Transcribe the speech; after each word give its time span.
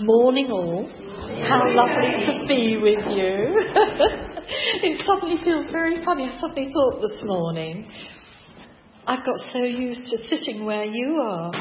Morning 0.00 0.48
all. 0.52 0.88
How 1.48 1.60
lovely 1.66 2.24
to 2.24 2.46
be 2.46 2.76
with 2.76 3.00
you. 3.08 3.64
it 4.84 5.04
suddenly 5.04 5.42
feels 5.42 5.72
very 5.72 6.04
funny. 6.04 6.24
I 6.24 6.40
suddenly 6.40 6.72
thought 6.72 7.00
this 7.00 7.20
morning, 7.24 7.90
I've 9.08 9.24
got 9.24 9.34
so 9.52 9.58
used 9.64 10.02
to 10.06 10.18
sitting 10.28 10.64
where 10.64 10.84
you 10.84 11.16
are. 11.20 11.50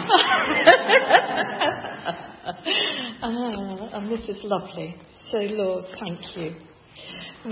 ah, 3.24 3.90
and 3.94 4.12
this 4.12 4.22
is 4.30 4.38
lovely. 4.44 4.96
So, 5.32 5.40
Lord, 5.40 5.86
thank 6.00 6.20
you. 6.36 6.56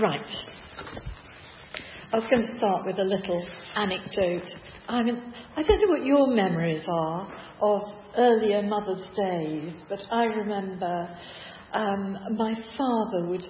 Right. 0.00 0.36
I 2.12 2.16
was 2.16 2.28
going 2.28 2.46
to 2.46 2.56
start 2.58 2.86
with 2.86 3.00
a 3.00 3.04
little 3.04 3.44
anecdote. 3.74 4.48
I 4.88 5.02
mean, 5.02 5.20
I 5.56 5.62
don't 5.62 5.80
know 5.80 5.98
what 5.98 6.04
your 6.04 6.28
memories 6.28 6.84
are 6.86 7.32
of 7.60 7.82
earlier 8.16 8.62
Mother's 8.62 9.02
Days, 9.16 9.72
but 9.88 10.00
I 10.12 10.24
remember 10.24 11.08
um, 11.72 12.16
my 12.36 12.54
father 12.78 13.28
would 13.28 13.42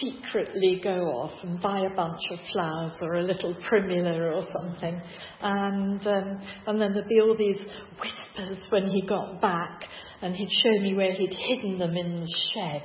secretly 0.00 0.80
go 0.82 0.98
off 1.00 1.32
and 1.42 1.60
buy 1.60 1.80
a 1.80 1.96
bunch 1.96 2.20
of 2.30 2.38
flowers 2.52 2.92
or 3.02 3.14
a 3.16 3.22
little 3.22 3.54
primula 3.68 4.12
or 4.12 4.42
something, 4.60 5.00
and 5.42 6.06
um, 6.06 6.38
and 6.68 6.80
then 6.80 6.92
there'd 6.92 7.08
be 7.08 7.20
all 7.20 7.36
these 7.36 7.58
whispers 8.00 8.58
when 8.70 8.88
he 8.88 9.02
got 9.06 9.40
back, 9.40 9.84
and 10.22 10.34
he'd 10.34 10.50
show 10.62 10.80
me 10.80 10.94
where 10.94 11.12
he'd 11.12 11.34
hidden 11.48 11.78
them 11.78 11.96
in 11.96 12.20
the 12.20 12.34
shed, 12.54 12.82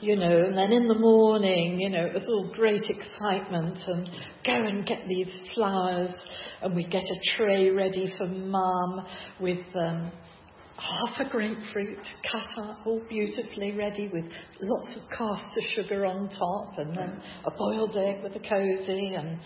you 0.00 0.16
know, 0.16 0.44
and 0.44 0.56
then 0.56 0.72
in 0.72 0.86
the 0.86 0.98
morning, 0.98 1.80
you 1.80 1.90
know, 1.90 2.06
it 2.06 2.14
was 2.14 2.26
all 2.28 2.50
great 2.54 2.82
excitement, 2.88 3.78
and 3.86 4.08
go 4.44 4.54
and 4.54 4.86
get 4.86 5.06
these 5.08 5.30
flowers, 5.54 6.10
and 6.62 6.74
we'd 6.74 6.90
get 6.90 7.02
a 7.02 7.36
tray 7.36 7.70
ready 7.70 8.12
for 8.16 8.26
Mum 8.26 9.06
with. 9.40 9.64
Um, 9.74 10.12
half 10.78 11.26
a 11.26 11.28
grapefruit 11.28 12.06
cut 12.30 12.46
up 12.62 12.78
all 12.86 13.02
beautifully 13.08 13.72
ready 13.72 14.08
with 14.12 14.24
lots 14.60 14.96
of 14.96 15.02
caster 15.10 15.60
sugar 15.74 16.06
on 16.06 16.28
top 16.28 16.78
and 16.78 16.96
then 16.96 17.20
a 17.44 17.50
boiled 17.50 17.96
egg 17.96 18.22
with 18.22 18.32
a 18.36 18.48
cosy 18.48 19.14
and 19.14 19.40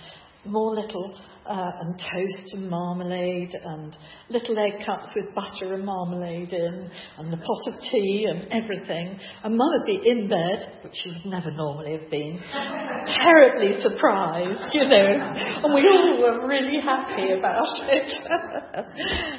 more 0.44 0.74
little 0.74 1.14
uh, 1.46 1.70
and 1.80 1.98
toast 1.98 2.54
and 2.54 2.68
marmalade 2.68 3.54
and 3.64 3.96
little 4.28 4.56
egg 4.58 4.84
cups 4.84 5.08
with 5.14 5.34
butter 5.34 5.74
and 5.74 5.84
marmalade 5.84 6.52
in 6.52 6.90
and 7.18 7.32
the 7.32 7.36
pot 7.36 7.74
of 7.74 7.80
tea 7.90 8.26
and 8.28 8.46
everything. 8.50 9.18
And 9.42 9.56
Mum 9.56 9.68
would 9.78 9.86
be 9.86 10.08
in 10.08 10.28
bed, 10.28 10.80
which 10.82 10.94
she 11.02 11.10
would 11.10 11.26
never 11.26 11.50
normally 11.50 11.98
have 11.98 12.10
been, 12.10 12.40
terribly 12.52 13.80
surprised, 13.82 14.74
you 14.74 14.88
know. 14.88 15.34
And 15.64 15.74
we 15.74 15.82
all 15.82 16.20
were 16.20 16.46
really 16.46 16.80
happy 16.80 17.32
about 17.38 17.66
it. 17.88 18.86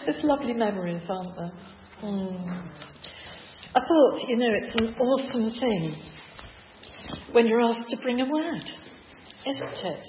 it's 0.08 0.20
lovely 0.24 0.54
memories, 0.54 1.02
aren't 1.08 1.36
there? 1.38 1.52
Mm. 2.04 2.72
I 3.76 3.80
thought, 3.80 4.20
you 4.28 4.38
know, 4.38 4.50
it's 4.52 4.82
an 4.82 4.96
awesome 4.96 5.60
thing 5.60 5.96
when 7.32 7.48
you're 7.48 7.62
asked 7.62 7.90
to 7.90 7.98
bring 7.98 8.22
a 8.22 8.26
word, 8.26 8.70
isn't 9.48 9.86
it? 9.86 10.08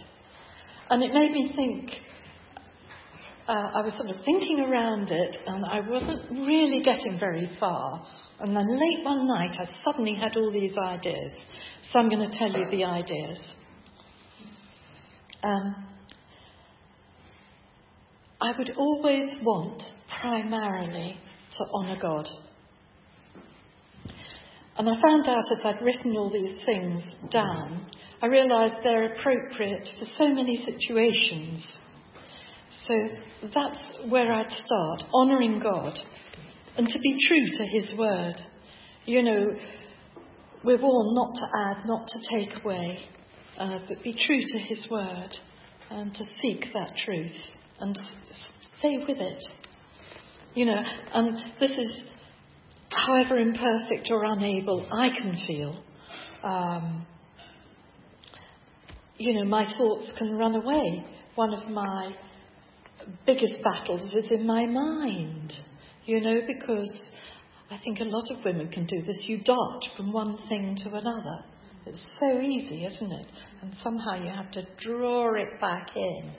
And 0.90 1.02
it 1.02 1.12
made 1.12 1.30
me 1.30 1.52
think, 1.56 1.90
uh, 3.48 3.70
I 3.74 3.82
was 3.82 3.94
sort 3.96 4.10
of 4.10 4.24
thinking 4.24 4.60
around 4.60 5.10
it 5.10 5.36
and 5.46 5.64
I 5.64 5.80
wasn't 5.80 6.30
really 6.30 6.82
getting 6.82 7.18
very 7.18 7.50
far. 7.58 8.06
And 8.40 8.56
then 8.56 8.64
late 8.66 9.04
one 9.04 9.26
night 9.26 9.56
I 9.58 9.66
suddenly 9.84 10.14
had 10.14 10.36
all 10.36 10.52
these 10.52 10.74
ideas. 10.82 11.32
So 11.82 11.98
I'm 11.98 12.08
going 12.08 12.28
to 12.28 12.38
tell 12.38 12.50
you 12.50 12.66
the 12.70 12.84
ideas. 12.84 13.54
Um, 15.42 15.74
I 18.40 18.52
would 18.58 18.72
always 18.76 19.30
want 19.42 19.82
primarily 20.20 21.18
to 21.58 21.64
honour 21.74 21.98
God. 22.00 22.28
And 24.76 24.88
I 24.88 25.00
found 25.00 25.28
out 25.28 25.38
as 25.38 25.64
I'd 25.64 25.82
written 25.82 26.16
all 26.16 26.30
these 26.30 26.54
things 26.66 27.04
down, 27.30 27.86
I 28.24 28.26
realise 28.26 28.72
they're 28.82 29.12
appropriate 29.12 29.86
for 29.98 30.06
so 30.16 30.32
many 30.32 30.56
situations. 30.56 31.62
So 32.88 32.94
that's 33.52 33.76
where 34.08 34.32
I'd 34.32 34.50
start, 34.50 35.04
honouring 35.12 35.60
God 35.60 35.98
and 36.78 36.88
to 36.88 36.98
be 37.00 37.18
true 37.28 37.44
to 37.58 37.66
His 37.66 37.98
word. 37.98 38.36
You 39.04 39.24
know, 39.24 39.44
we're 40.64 40.80
warned 40.80 41.14
not 41.14 41.34
to 41.34 41.46
add, 41.66 41.82
not 41.84 42.08
to 42.08 42.18
take 42.30 42.64
away, 42.64 42.98
uh, 43.58 43.80
but 43.86 44.02
be 44.02 44.14
true 44.14 44.40
to 44.40 44.58
His 44.58 44.82
word 44.90 45.28
and 45.90 46.14
to 46.14 46.24
seek 46.40 46.72
that 46.72 46.94
truth 47.04 47.36
and 47.80 47.94
stay 48.78 49.04
with 49.06 49.18
it. 49.20 49.44
You 50.54 50.64
know, 50.64 50.82
and 51.12 51.42
this 51.60 51.72
is, 51.72 52.00
however 52.88 53.36
imperfect 53.36 54.08
or 54.10 54.24
unable 54.24 54.86
I 54.90 55.10
can 55.10 55.36
feel, 55.46 55.84
um, 56.42 57.06
you 59.18 59.34
know, 59.34 59.44
my 59.44 59.64
thoughts 59.64 60.12
can 60.18 60.36
run 60.36 60.54
away. 60.54 61.04
One 61.34 61.54
of 61.54 61.68
my 61.68 62.14
biggest 63.26 63.54
battles 63.62 64.14
is 64.14 64.30
in 64.30 64.46
my 64.46 64.66
mind, 64.66 65.52
you 66.04 66.20
know, 66.20 66.40
because 66.46 66.90
I 67.70 67.78
think 67.78 68.00
a 68.00 68.04
lot 68.04 68.30
of 68.30 68.44
women 68.44 68.68
can 68.70 68.86
do 68.86 69.02
this. 69.02 69.18
You 69.24 69.42
dart 69.42 69.84
from 69.96 70.12
one 70.12 70.38
thing 70.48 70.76
to 70.84 70.90
another. 70.90 71.44
It's 71.86 72.02
so 72.18 72.40
easy, 72.40 72.84
isn't 72.84 73.12
it? 73.12 73.26
And 73.62 73.74
somehow 73.82 74.14
you 74.14 74.30
have 74.30 74.50
to 74.52 74.66
draw 74.78 75.34
it 75.34 75.60
back 75.60 75.90
in. 75.94 76.32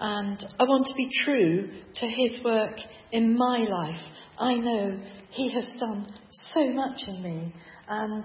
And 0.00 0.44
I 0.58 0.64
want 0.64 0.86
to 0.86 0.94
be 0.94 1.08
true 1.24 1.70
to 1.96 2.06
his 2.06 2.42
work 2.44 2.76
in 3.12 3.36
my 3.36 3.58
life. 3.58 4.00
I 4.38 4.54
know 4.54 5.00
He 5.30 5.52
has 5.52 5.66
done 5.78 6.06
so 6.54 6.68
much 6.72 7.00
in 7.06 7.22
me, 7.22 7.54
and 7.88 8.24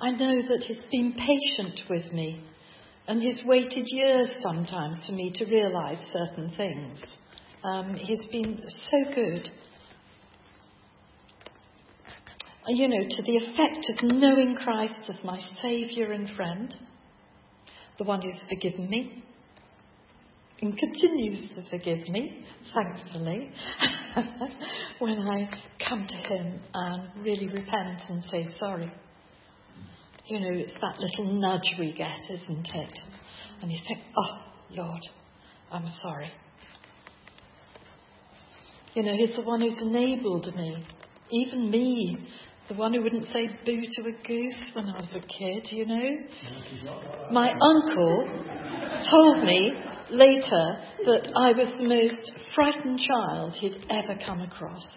I 0.00 0.10
know 0.10 0.42
that 0.48 0.64
He's 0.66 0.84
been 0.90 1.14
patient 1.14 1.80
with 1.88 2.12
me, 2.12 2.44
and 3.08 3.22
He's 3.22 3.42
waited 3.44 3.84
years 3.86 4.30
sometimes 4.42 5.06
for 5.06 5.12
me 5.12 5.32
to 5.34 5.44
realise 5.46 5.98
certain 6.12 6.52
things. 6.56 7.00
Um, 7.66 7.96
he's 7.96 8.24
been 8.26 8.62
so 8.84 9.14
good. 9.14 9.50
You 12.68 12.88
know, 12.88 13.08
to 13.08 13.22
the 13.22 13.36
effect 13.36 13.90
of 13.90 14.10
knowing 14.12 14.56
Christ 14.56 14.98
as 15.08 15.24
my 15.24 15.38
Saviour 15.62 16.12
and 16.12 16.28
friend, 16.30 16.74
the 17.98 18.04
one 18.04 18.22
who's 18.22 18.38
forgiven 18.48 18.88
me, 18.88 19.24
and 20.60 20.76
continues 20.76 21.54
to 21.54 21.62
forgive 21.70 22.08
me, 22.08 22.44
thankfully, 22.74 23.50
when 24.98 25.18
I 25.20 25.48
come 25.88 26.06
to 26.06 26.16
Him 26.16 26.60
and 26.74 27.24
really 27.24 27.48
repent 27.48 28.02
and 28.08 28.22
say 28.24 28.44
sorry. 28.58 28.92
You 30.28 30.40
know, 30.40 30.50
it's 30.50 30.72
that 30.80 30.98
little 30.98 31.40
nudge 31.40 31.76
we 31.78 31.92
get, 31.92 32.18
isn't 32.30 32.68
it? 32.74 32.98
And 33.62 33.70
you 33.70 33.78
think, 33.86 34.00
oh, 34.16 34.38
Lord, 34.70 35.00
I'm 35.70 35.86
sorry. 36.02 36.32
You 38.94 39.04
know, 39.04 39.12
He's 39.16 39.36
the 39.36 39.42
one 39.42 39.60
who's 39.60 39.80
enabled 39.80 40.52
me, 40.56 40.84
even 41.30 41.70
me, 41.70 42.18
the 42.68 42.74
one 42.74 42.92
who 42.92 43.02
wouldn't 43.02 43.24
say 43.24 43.48
boo 43.64 43.80
to 43.80 44.08
a 44.08 44.12
goose 44.26 44.70
when 44.74 44.86
I 44.86 44.98
was 44.98 45.10
a 45.14 45.20
kid, 45.20 45.68
you 45.70 45.86
know. 45.86 46.16
My 47.30 47.52
uncle 47.52 48.24
told 49.08 49.44
me 49.44 49.72
later 50.10 50.80
that 51.04 51.32
I 51.36 51.52
was 51.52 51.72
the 51.78 51.86
most 51.86 52.32
frightened 52.54 52.98
child 52.98 53.52
he'd 53.60 53.86
ever 53.90 54.18
come 54.24 54.40
across. 54.40 54.88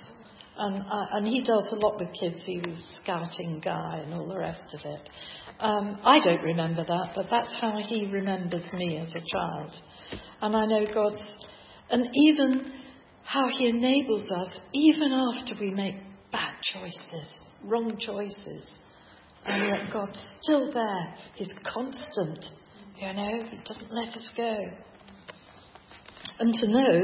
And, 0.61 0.83
uh, 0.91 1.05
and 1.13 1.25
he 1.25 1.41
dealt 1.41 1.71
a 1.71 1.75
lot 1.75 1.99
with 1.99 2.09
kids. 2.19 2.43
He 2.45 2.59
was 2.59 2.81
scouting 3.01 3.61
guy 3.63 4.01
and 4.03 4.13
all 4.13 4.27
the 4.27 4.37
rest 4.37 4.73
of 4.73 4.81
it. 4.83 5.09
Um, 5.59 5.97
I 6.03 6.19
don't 6.19 6.41
remember 6.41 6.83
that, 6.83 7.11
but 7.15 7.27
that's 7.31 7.53
how 7.61 7.77
he 7.87 8.07
remembers 8.07 8.65
me 8.73 8.97
as 8.97 9.15
a 9.15 9.21
child. 9.31 9.71
And 10.41 10.55
I 10.55 10.65
know 10.65 10.85
God's, 10.93 11.21
and 11.89 12.07
even 12.13 12.71
how 13.23 13.47
he 13.57 13.69
enables 13.69 14.29
us, 14.29 14.47
even 14.73 15.11
after 15.13 15.55
we 15.59 15.71
make 15.71 15.95
bad 16.31 16.55
choices, 16.73 17.29
wrong 17.63 17.97
choices, 17.97 18.65
and 19.45 19.63
yet 19.63 19.93
God's 19.93 20.21
still 20.41 20.71
there. 20.71 21.15
He's 21.35 21.51
constant, 21.65 22.45
you 22.97 23.13
know, 23.13 23.39
He 23.49 23.57
doesn't 23.65 23.93
let 23.93 24.09
us 24.09 24.27
go 24.35 24.65
and 26.39 26.53
to 26.53 26.67
know 26.67 26.99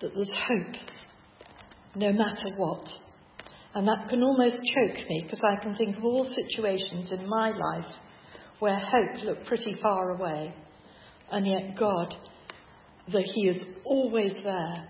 that 0.00 0.14
there's 0.14 0.34
hope 0.48 0.74
no 1.96 2.12
matter 2.12 2.48
what. 2.56 2.86
And 3.74 3.88
that 3.88 4.08
can 4.08 4.22
almost 4.22 4.56
choke 4.56 5.08
me 5.08 5.20
because 5.22 5.40
I 5.44 5.62
can 5.62 5.74
think 5.76 5.96
of 5.96 6.04
all 6.04 6.30
situations 6.32 7.12
in 7.12 7.28
my 7.28 7.50
life 7.50 7.92
where 8.58 8.78
hope 8.78 9.24
looked 9.24 9.46
pretty 9.46 9.76
far 9.82 10.10
away, 10.10 10.54
and 11.30 11.46
yet 11.46 11.76
God, 11.78 12.14
though 13.12 13.22
He 13.34 13.48
is 13.48 13.58
always 13.84 14.32
there. 14.44 14.88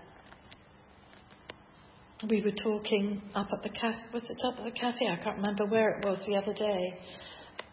We 2.29 2.43
were 2.43 2.53
talking 2.53 3.23
up 3.35 3.49
at 3.53 3.63
the 3.63 3.69
cafe, 3.69 4.03
was 4.13 4.23
it 4.31 4.39
up 4.47 4.59
at 4.59 4.65
the 4.65 4.79
cafe? 4.79 5.07
I 5.11 5.17
can't 5.17 5.37
remember 5.37 5.67
where 5.67 5.99
it 5.99 6.05
was 6.05 6.19
the 6.27 6.37
other 6.37 6.55
day. 6.55 6.99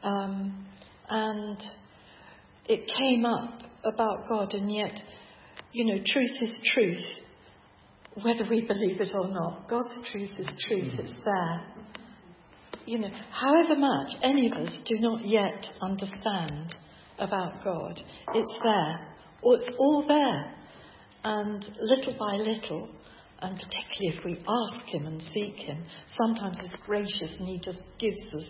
Um, 0.03 0.65
and 1.09 1.57
it 2.67 2.91
came 2.97 3.25
up 3.25 3.61
about 3.85 4.27
God, 4.27 4.53
and 4.53 4.73
yet 4.73 4.99
you 5.73 5.85
know, 5.85 6.03
truth 6.05 6.37
is 6.41 6.53
truth. 6.73 7.05
Whether 8.21 8.47
we 8.49 8.61
believe 8.61 9.01
it 9.01 9.11
or 9.13 9.27
not. 9.29 9.67
God's 9.67 10.11
truth 10.11 10.31
is 10.37 10.49
truth, 10.67 10.93
mm. 10.93 10.99
it's 10.99 11.13
there. 11.23 11.65
You 12.85 12.99
know, 12.99 13.09
however 13.31 13.75
much 13.75 14.11
any 14.21 14.47
of 14.51 14.53
us 14.53 14.73
do 14.85 14.99
not 14.99 15.25
yet 15.25 15.65
understand 15.81 16.75
about 17.17 17.63
God, 17.63 17.99
it's 18.33 18.57
there. 18.61 19.15
Or 19.41 19.57
it's 19.57 19.69
all 19.77 20.05
there. 20.07 20.55
And 21.23 21.63
little 21.79 22.15
by 22.19 22.35
little, 22.35 22.89
and 23.41 23.55
particularly 23.57 24.17
if 24.17 24.25
we 24.25 24.37
ask 24.47 24.85
Him 24.85 25.05
and 25.05 25.21
seek 25.21 25.55
Him, 25.55 25.83
sometimes 26.21 26.57
He's 26.61 26.79
gracious 26.85 27.37
and 27.39 27.47
He 27.47 27.59
just 27.59 27.81
gives 27.99 28.21
us 28.35 28.49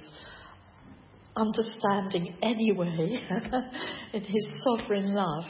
understanding 1.36 2.36
anyway 2.42 3.20
in 4.14 4.22
His 4.22 4.48
sovereign 4.66 5.14
love. 5.14 5.46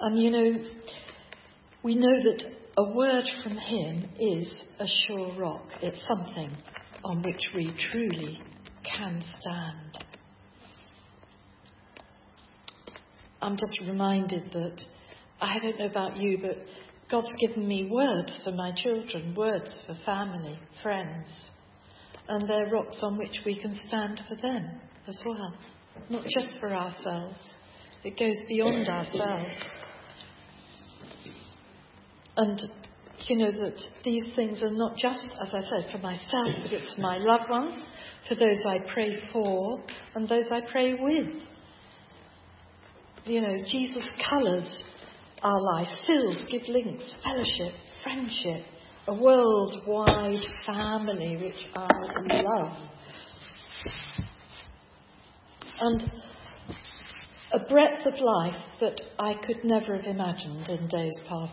And 0.00 0.22
you 0.22 0.30
know, 0.30 0.64
we 1.82 1.94
know 1.94 2.22
that 2.22 2.44
a 2.76 2.92
word 2.94 3.24
from 3.42 3.56
Him 3.56 4.10
is 4.18 4.48
a 4.78 4.86
sure 5.06 5.34
rock. 5.38 5.66
It's 5.80 6.00
something 6.06 6.54
on 7.04 7.22
which 7.22 7.42
we 7.54 7.72
truly 7.90 8.38
can 8.84 9.22
stand. 9.40 10.04
I'm 13.40 13.56
just 13.56 13.88
reminded 13.88 14.50
that 14.52 14.82
I 15.40 15.58
don't 15.58 15.78
know 15.78 15.86
about 15.86 16.16
you, 16.16 16.38
but 16.42 16.68
God's 17.10 17.32
given 17.40 17.66
me 17.66 17.88
words 17.90 18.36
for 18.42 18.50
my 18.50 18.72
children, 18.72 19.34
words 19.34 19.70
for 19.86 19.96
family, 20.04 20.58
friends, 20.82 21.28
and 22.28 22.48
they're 22.48 22.70
rocks 22.72 22.98
on 23.02 23.16
which 23.16 23.40
we 23.46 23.58
can 23.58 23.78
stand 23.86 24.20
for 24.28 24.36
them 24.42 24.80
as 25.06 25.16
well, 25.24 25.54
not 26.10 26.24
just 26.24 26.58
for 26.58 26.74
ourselves. 26.74 27.38
It 28.02 28.18
goes 28.18 28.36
beyond 28.48 28.88
ourselves. 28.88 29.56
And 32.36 32.68
you 33.28 33.36
know 33.36 33.50
that 33.50 33.82
these 34.04 34.24
things 34.34 34.62
are 34.62 34.70
not 34.70 34.96
just, 34.96 35.26
as 35.42 35.54
I 35.54 35.60
said, 35.60 35.90
for 35.90 35.98
myself, 35.98 36.54
but 36.62 36.72
it's 36.72 36.94
for 36.94 37.00
my 37.00 37.18
loved 37.18 37.48
ones, 37.48 37.74
for 38.28 38.34
those 38.34 38.60
I 38.66 38.78
pray 38.92 39.18
for, 39.32 39.82
and 40.14 40.28
those 40.28 40.46
I 40.50 40.60
pray 40.70 40.94
with. 40.94 41.42
You 43.24 43.40
know, 43.40 43.56
Jesus 43.66 44.04
colours 44.28 44.64
our 45.42 45.60
life, 45.74 45.88
fills, 46.06 46.36
give 46.50 46.62
links, 46.68 47.04
fellowship, 47.22 47.74
friendship, 48.02 48.64
a 49.08 49.14
worldwide 49.14 50.40
family 50.66 51.36
which 51.36 51.66
I 51.74 51.88
love. 52.42 52.76
And 55.78 56.10
a 57.52 57.60
breadth 57.68 58.06
of 58.06 58.14
life 58.18 58.62
that 58.80 59.00
I 59.18 59.34
could 59.34 59.64
never 59.64 59.96
have 59.96 60.06
imagined 60.06 60.68
in 60.68 60.88
days 60.88 61.14
past. 61.28 61.52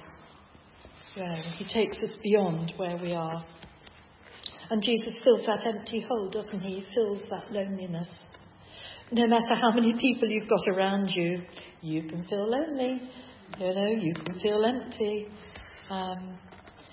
He 1.15 1.65
takes 1.65 1.97
us 1.99 2.13
beyond 2.23 2.73
where 2.77 2.97
we 2.97 3.13
are. 3.13 3.45
And 4.71 4.81
Jesus 4.81 5.13
fills 5.23 5.45
that 5.45 5.63
empty 5.67 6.03
hole, 6.07 6.29
doesn't 6.31 6.61
he? 6.61 6.79
He 6.79 6.85
fills 6.93 7.21
that 7.29 7.51
loneliness. 7.51 8.07
No 9.11 9.27
matter 9.27 9.53
how 9.53 9.71
many 9.71 9.93
people 9.93 10.27
you've 10.27 10.49
got 10.49 10.67
around 10.67 11.09
you, 11.09 11.43
you 11.81 12.03
can 12.03 12.25
feel 12.25 12.49
lonely. 12.49 13.01
You 13.59 13.73
know, 13.75 13.87
you 13.87 14.13
can 14.15 14.39
feel 14.39 14.65
empty. 14.65 15.27
Um, 15.91 16.39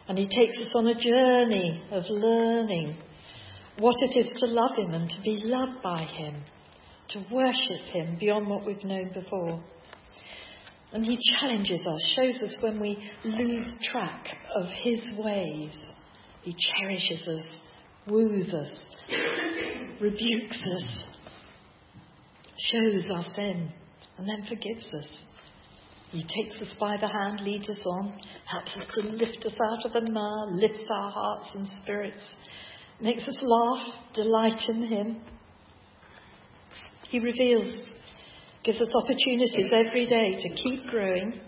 and 0.08 0.18
he 0.18 0.28
takes 0.28 0.58
us 0.58 0.70
on 0.74 0.86
a 0.88 0.94
journey 0.94 1.82
of 1.90 2.04
learning 2.10 2.98
what 3.78 3.94
it 4.00 4.18
is 4.18 4.26
to 4.40 4.46
love 4.46 4.76
him 4.76 4.92
and 4.92 5.08
to 5.08 5.22
be 5.22 5.38
loved 5.44 5.82
by 5.82 6.02
him, 6.02 6.42
to 7.08 7.24
worship 7.30 7.86
him 7.92 8.18
beyond 8.20 8.48
what 8.48 8.66
we've 8.66 8.84
known 8.84 9.10
before. 9.14 9.62
And 10.92 11.04
he 11.04 11.18
challenges 11.38 11.86
us, 11.86 12.14
shows 12.16 12.42
us 12.42 12.56
when 12.60 12.80
we 12.80 12.98
lose 13.24 13.66
track 13.92 14.26
of 14.56 14.66
his 14.82 15.00
ways. 15.18 15.72
He 16.42 16.54
cherishes 16.58 17.28
us, 17.28 17.44
woos 18.08 18.52
us, 18.52 18.72
rebukes 20.00 20.58
us, 20.58 20.98
shows 22.72 23.04
our 23.14 23.22
sin, 23.34 23.72
and 24.18 24.28
then 24.28 24.44
forgives 24.48 24.86
us. 24.86 25.06
He 26.10 26.24
takes 26.24 26.60
us 26.60 26.74
by 26.80 26.96
the 26.96 27.06
hand, 27.06 27.40
leads 27.40 27.68
us 27.68 27.86
on, 27.86 28.18
helps 28.44 28.72
us 28.72 28.94
to 28.94 29.02
lift 29.02 29.46
us 29.46 29.54
out 29.70 29.86
of 29.86 29.92
the 29.92 30.10
mire, 30.10 30.56
lifts 30.56 30.82
our 30.92 31.10
hearts 31.12 31.50
and 31.54 31.70
spirits, 31.82 32.20
makes 33.00 33.22
us 33.28 33.38
laugh, 33.40 33.86
delight 34.14 34.68
in 34.68 34.88
Him. 34.88 35.20
He 37.08 37.20
reveals, 37.20 37.84
gives 38.64 38.80
us 38.80 38.88
opportunities 38.94 39.68
every 39.86 40.06
day 40.06 40.34
to 40.40 40.48
keep 40.54 40.84
growing, 40.86 41.40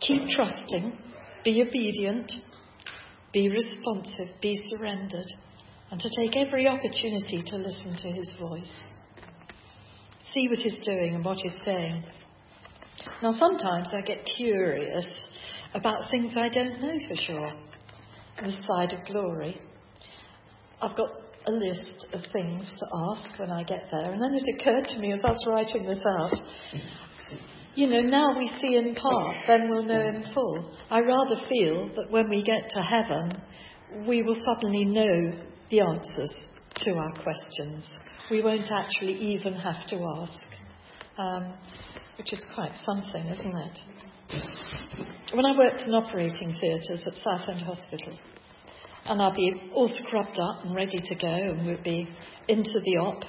keep 0.00 0.28
trusting, 0.28 0.98
be 1.44 1.62
obedient, 1.62 2.30
be 3.32 3.48
responsive, 3.48 4.28
be 4.40 4.60
surrendered, 4.66 5.26
and 5.90 6.00
to 6.00 6.10
take 6.16 6.36
every 6.36 6.66
opportunity 6.66 7.42
to 7.46 7.56
listen 7.56 7.96
to 7.96 8.08
His 8.08 8.30
voice. 8.38 8.72
See 10.34 10.48
what 10.48 10.58
He's 10.58 10.80
doing 10.84 11.14
and 11.14 11.24
what 11.24 11.38
He's 11.38 11.56
saying. 11.64 12.04
Now, 13.22 13.32
sometimes 13.32 13.88
I 13.92 14.00
get 14.02 14.26
curious 14.36 15.08
about 15.74 16.10
things 16.10 16.34
I 16.36 16.48
don't 16.48 16.80
know 16.80 16.98
for 17.08 17.16
sure. 17.16 17.52
This 18.42 18.56
side 18.66 18.92
of 18.92 19.04
glory. 19.06 19.60
I've 20.80 20.96
got 20.96 21.10
a 21.46 21.50
list 21.50 22.06
of 22.12 22.20
things 22.32 22.64
to 22.64 22.86
ask 23.10 23.38
when 23.38 23.50
I 23.50 23.62
get 23.62 23.88
there, 23.90 24.12
and 24.12 24.22
then 24.22 24.34
it 24.34 24.60
occurred 24.60 24.86
to 24.86 25.00
me 25.00 25.12
as 25.12 25.20
I 25.24 25.30
was 25.30 25.44
writing 25.46 25.86
this 25.86 26.00
out. 26.18 26.40
You 27.74 27.88
know, 27.88 28.00
now 28.00 28.38
we 28.38 28.48
see 28.60 28.76
in 28.76 28.94
part, 28.94 29.36
then 29.46 29.70
we'll 29.70 29.84
know 29.84 30.00
in 30.00 30.24
full. 30.34 30.76
I 30.90 31.00
rather 31.00 31.36
feel 31.48 31.88
that 31.96 32.10
when 32.10 32.28
we 32.28 32.42
get 32.42 32.68
to 32.70 32.82
heaven, 32.82 33.32
we 34.06 34.22
will 34.22 34.36
suddenly 34.44 34.84
know 34.84 35.42
the 35.70 35.80
answers 35.80 36.30
to 36.76 36.90
our 36.92 37.12
questions. 37.22 37.86
We 38.30 38.42
won't 38.42 38.70
actually 38.70 39.34
even 39.34 39.54
have 39.54 39.86
to 39.88 39.96
ask. 40.18 40.34
Um, 41.18 41.54
which 42.18 42.32
is 42.32 42.44
quite 42.54 42.72
something, 42.84 43.26
isn't 43.26 43.56
it? 43.56 43.78
When 45.34 45.46
I 45.46 45.56
worked 45.56 45.82
in 45.82 45.94
operating 45.94 46.54
theatres 46.60 47.02
at 47.06 47.14
Southend 47.24 47.62
Hospital, 47.62 48.18
and 49.06 49.20
I'd 49.20 49.34
be 49.34 49.52
all 49.74 49.90
scrubbed 49.92 50.38
up 50.38 50.64
and 50.64 50.74
ready 50.74 50.98
to 50.98 51.14
go, 51.16 51.26
and 51.26 51.66
we'd 51.66 51.82
be 51.82 52.08
into 52.48 52.80
the 52.84 52.96
op, 53.00 53.24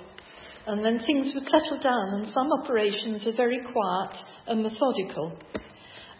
and 0.67 0.83
then 0.83 0.99
things 1.05 1.33
would 1.33 1.47
settle 1.47 1.79
down, 1.81 2.13
and 2.13 2.27
some 2.27 2.51
operations 2.61 3.27
are 3.27 3.35
very 3.35 3.59
quiet 3.59 4.17
and 4.47 4.63
methodical. 4.63 5.37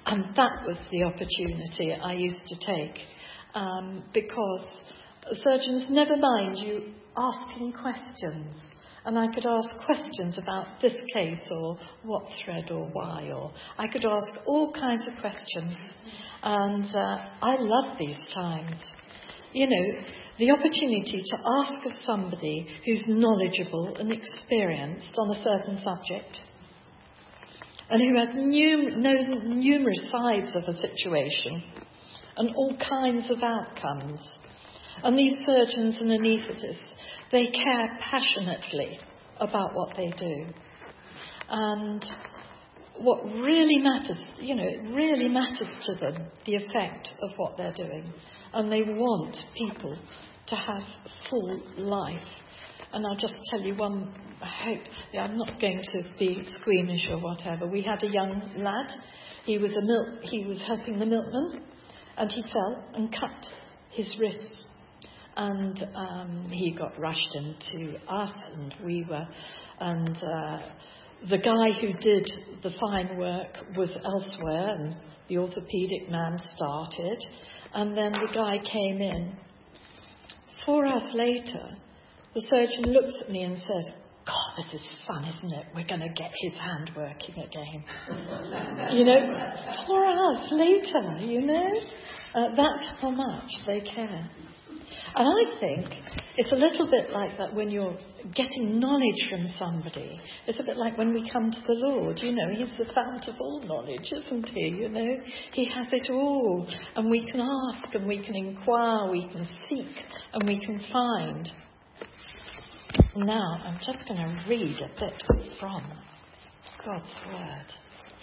And 0.05 0.35
that 0.35 0.51
was 0.67 0.77
the 0.91 1.03
opportunity 1.03 1.93
I 1.93 2.13
used 2.13 2.45
to 2.47 2.55
take, 2.65 2.99
um, 3.55 4.03
because 4.13 4.65
surgeons 5.45 5.85
never 5.89 6.17
mind 6.17 6.57
you 6.57 6.93
asking 7.15 7.73
questions 7.73 8.61
and 9.05 9.19
I 9.19 9.27
could 9.33 9.45
ask 9.45 9.67
questions 9.85 10.37
about 10.37 10.81
this 10.81 10.93
case 11.13 11.41
or 11.51 11.77
what 12.03 12.23
thread 12.43 12.71
or 12.71 12.89
why, 12.93 13.31
or 13.35 13.51
I 13.77 13.87
could 13.87 14.05
ask 14.05 14.47
all 14.47 14.71
kinds 14.71 15.05
of 15.07 15.19
questions. 15.19 15.77
And 16.41 16.85
uh, 16.85 17.17
I 17.41 17.57
love 17.59 17.97
these 17.99 18.17
times. 18.33 18.77
You 19.53 19.67
know, 19.67 20.01
the 20.39 20.51
opportunity 20.51 21.23
to 21.23 21.37
ask 21.61 21.85
of 21.85 21.91
somebody 22.05 22.67
who's 22.85 23.03
knowledgeable 23.07 23.95
and 23.97 24.11
experienced 24.11 25.09
on 25.17 25.29
a 25.29 25.43
certain 25.43 25.77
subject 25.77 26.39
and 27.89 28.01
who 28.01 28.17
has 28.17 28.29
num- 28.33 29.01
knows 29.01 29.25
numerous 29.45 30.01
sides 30.11 30.55
of 30.55 30.63
a 30.63 30.77
situation 30.79 31.63
and 32.37 32.49
all 32.55 32.75
kinds 32.77 33.29
of 33.29 33.43
outcomes. 33.43 34.19
And 35.03 35.17
these 35.17 35.35
surgeons 35.45 35.97
and 35.99 36.09
anaesthetists 36.09 36.87
they 37.31 37.45
care 37.45 37.97
passionately 37.99 38.99
about 39.39 39.73
what 39.73 39.95
they 39.97 40.11
do. 40.17 40.45
And 41.49 42.05
what 42.99 43.23
really 43.25 43.77
matters, 43.79 44.29
you 44.37 44.55
know, 44.55 44.63
it 44.63 44.93
really 44.93 45.27
matters 45.27 45.67
to 45.85 45.95
them, 45.95 46.27
the 46.45 46.55
effect 46.55 47.11
of 47.23 47.31
what 47.37 47.57
they're 47.57 47.73
doing. 47.73 48.13
And 48.53 48.71
they 48.71 48.81
want 48.81 49.35
people 49.57 49.97
to 50.47 50.55
have 50.55 50.83
full 51.29 51.61
life. 51.77 52.27
And 52.91 53.05
I'll 53.05 53.17
just 53.17 53.35
tell 53.49 53.61
you 53.61 53.75
one, 53.75 54.13
I 54.41 54.63
hope, 54.63 54.83
yeah, 55.13 55.23
I'm 55.23 55.37
not 55.37 55.59
going 55.59 55.81
to 55.81 56.03
be 56.19 56.43
squeamish 56.61 57.05
or 57.09 57.19
whatever. 57.19 57.67
We 57.67 57.81
had 57.81 58.03
a 58.03 58.11
young 58.11 58.51
lad, 58.57 58.91
he 59.45 59.57
was, 59.57 59.71
a 59.71 59.81
milk, 59.81 60.23
he 60.23 60.45
was 60.45 60.61
helping 60.67 60.99
the 60.99 61.05
milkman, 61.05 61.63
and 62.17 62.31
he 62.31 62.43
fell 62.43 62.85
and 62.93 63.11
cut 63.11 63.47
his 63.89 64.09
wrist 64.19 64.63
and 65.35 65.85
um, 65.95 66.47
he 66.51 66.71
got 66.71 66.99
rushed 66.99 67.35
into 67.35 67.95
us, 68.07 68.33
and 68.53 68.75
we 68.85 69.05
were, 69.09 69.27
and 69.79 70.17
uh, 70.17 70.59
the 71.29 71.37
guy 71.37 71.71
who 71.79 71.93
did 71.93 72.31
the 72.61 72.71
fine 72.79 73.17
work 73.17 73.57
was 73.75 73.89
elsewhere, 74.03 74.75
and 74.75 74.93
the 75.29 75.35
orthopaedic 75.35 76.09
man 76.09 76.37
started, 76.55 77.17
and 77.73 77.97
then 77.97 78.11
the 78.11 78.27
guy 78.33 78.57
came 78.71 79.01
in. 79.01 79.35
Four 80.65 80.85
hours 80.85 81.03
later, 81.13 81.69
the 82.33 82.45
surgeon 82.49 82.93
looks 82.93 83.13
at 83.21 83.29
me 83.29 83.43
and 83.43 83.57
says, 83.57 83.93
God, 84.25 84.55
this 84.57 84.73
is 84.81 84.87
fun, 85.05 85.25
isn't 85.25 85.53
it? 85.53 85.65
We're 85.75 85.85
going 85.85 86.01
to 86.01 86.13
get 86.15 86.31
his 86.41 86.57
hand 86.57 86.91
working 86.95 87.35
again. 87.35 87.83
you 88.93 89.03
know, 89.03 89.19
four 89.85 90.05
hours 90.05 90.47
later, 90.51 91.17
you 91.19 91.41
know? 91.41 91.79
Uh, 92.33 92.55
that's 92.55 92.83
how 93.01 93.09
much 93.09 93.49
they 93.67 93.81
care. 93.81 94.29
And 95.15 95.27
I 95.27 95.59
think 95.59 95.85
it's 96.37 96.51
a 96.51 96.55
little 96.55 96.89
bit 96.89 97.11
like 97.11 97.37
that 97.37 97.53
when 97.53 97.69
you're 97.69 97.95
getting 98.33 98.79
knowledge 98.79 99.27
from 99.29 99.47
somebody. 99.59 100.19
It's 100.47 100.59
a 100.59 100.63
bit 100.63 100.77
like 100.77 100.97
when 100.97 101.13
we 101.13 101.29
come 101.29 101.51
to 101.51 101.61
the 101.61 101.73
Lord. 101.73 102.19
You 102.21 102.31
know, 102.31 102.55
He's 102.55 102.73
the 102.77 102.91
fount 102.93 103.27
of 103.27 103.35
all 103.39 103.61
knowledge, 103.63 104.11
isn't 104.11 104.49
He? 104.49 104.75
You 104.79 104.89
know, 104.89 105.15
He 105.53 105.65
has 105.65 105.87
it 105.91 106.09
all. 106.11 106.67
And 106.95 107.09
we 107.09 107.29
can 107.31 107.41
ask 107.41 107.93
and 107.93 108.07
we 108.07 108.23
can 108.23 108.35
inquire, 108.35 109.11
we 109.11 109.27
can 109.27 109.47
seek 109.69 109.95
and 110.33 110.47
we 110.47 110.59
can 110.65 110.79
find. 110.91 111.49
Now, 113.15 113.61
I'm 113.65 113.77
just 113.77 114.07
going 114.07 114.19
to 114.19 114.43
read 114.49 114.81
a 114.81 114.99
bit 114.99 115.23
from 115.59 115.83
God's 116.85 117.13
Word, 117.27 117.73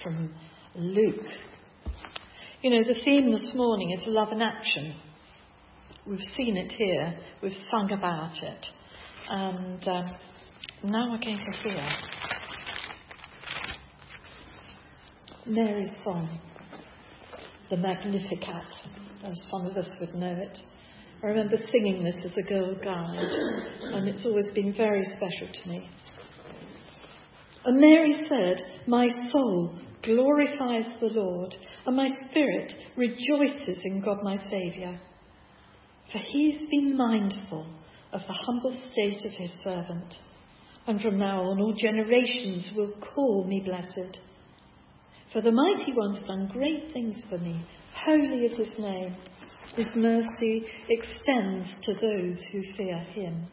from 0.02 0.34
Luke. 0.74 1.26
You 2.62 2.70
know, 2.70 2.84
the 2.84 3.00
theme 3.04 3.30
this 3.30 3.54
morning 3.54 3.92
is 3.92 4.04
love 4.06 4.28
and 4.32 4.42
action. 4.42 4.94
We've 6.06 6.18
seen 6.34 6.56
it 6.56 6.72
here, 6.72 7.14
we've 7.42 7.52
sung 7.70 7.92
about 7.92 8.42
it, 8.42 8.66
and 9.28 9.86
um, 9.86 10.10
now 10.82 11.10
we're 11.10 11.20
going 11.20 11.36
to 11.36 11.68
hear 11.68 11.88
Mary's 15.44 15.90
song, 16.02 16.40
the 17.68 17.76
Magnificat, 17.76 18.64
as 19.24 19.38
some 19.50 19.66
of 19.66 19.76
us 19.76 19.94
would 20.00 20.14
know 20.14 20.32
it. 20.40 20.58
I 21.22 21.26
remember 21.26 21.58
singing 21.70 22.02
this 22.02 22.16
as 22.24 22.32
a 22.38 22.48
girl 22.48 22.74
guide, 22.82 23.32
and 23.92 24.08
it's 24.08 24.24
always 24.24 24.50
been 24.52 24.72
very 24.72 25.04
special 25.04 25.52
to 25.52 25.68
me. 25.68 25.86
And 27.66 27.78
Mary 27.78 28.24
said, 28.26 28.56
My 28.86 29.10
soul 29.30 29.78
glorifies 30.02 30.88
the 30.98 31.10
Lord, 31.12 31.54
and 31.86 31.94
my 31.94 32.08
spirit 32.30 32.72
rejoices 32.96 33.78
in 33.84 34.00
God 34.00 34.22
my 34.22 34.38
Saviour 34.48 34.98
for 36.12 36.18
he's 36.18 36.66
been 36.70 36.96
mindful 36.96 37.66
of 38.12 38.20
the 38.26 38.32
humble 38.32 38.72
state 38.92 39.24
of 39.24 39.32
his 39.32 39.52
servant. 39.64 40.14
And 40.86 41.00
from 41.00 41.18
now 41.18 41.42
on, 41.42 41.60
all 41.60 41.74
generations 41.74 42.72
will 42.76 42.92
call 43.14 43.44
me 43.46 43.60
blessed. 43.64 44.18
For 45.32 45.40
the 45.40 45.52
mighty 45.52 45.92
one's 45.92 46.26
done 46.26 46.50
great 46.52 46.92
things 46.92 47.16
for 47.28 47.38
me. 47.38 47.64
Holy 47.94 48.44
is 48.46 48.58
his 48.58 48.78
name. 48.78 49.14
His 49.76 49.86
mercy 49.94 50.64
extends 50.88 51.70
to 51.82 51.94
those 51.94 52.38
who 52.50 52.62
fear 52.76 52.98
him 52.98 53.46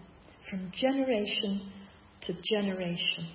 from 0.49 0.71
generation 0.73 1.71
to 2.21 2.33
generation. 2.43 3.27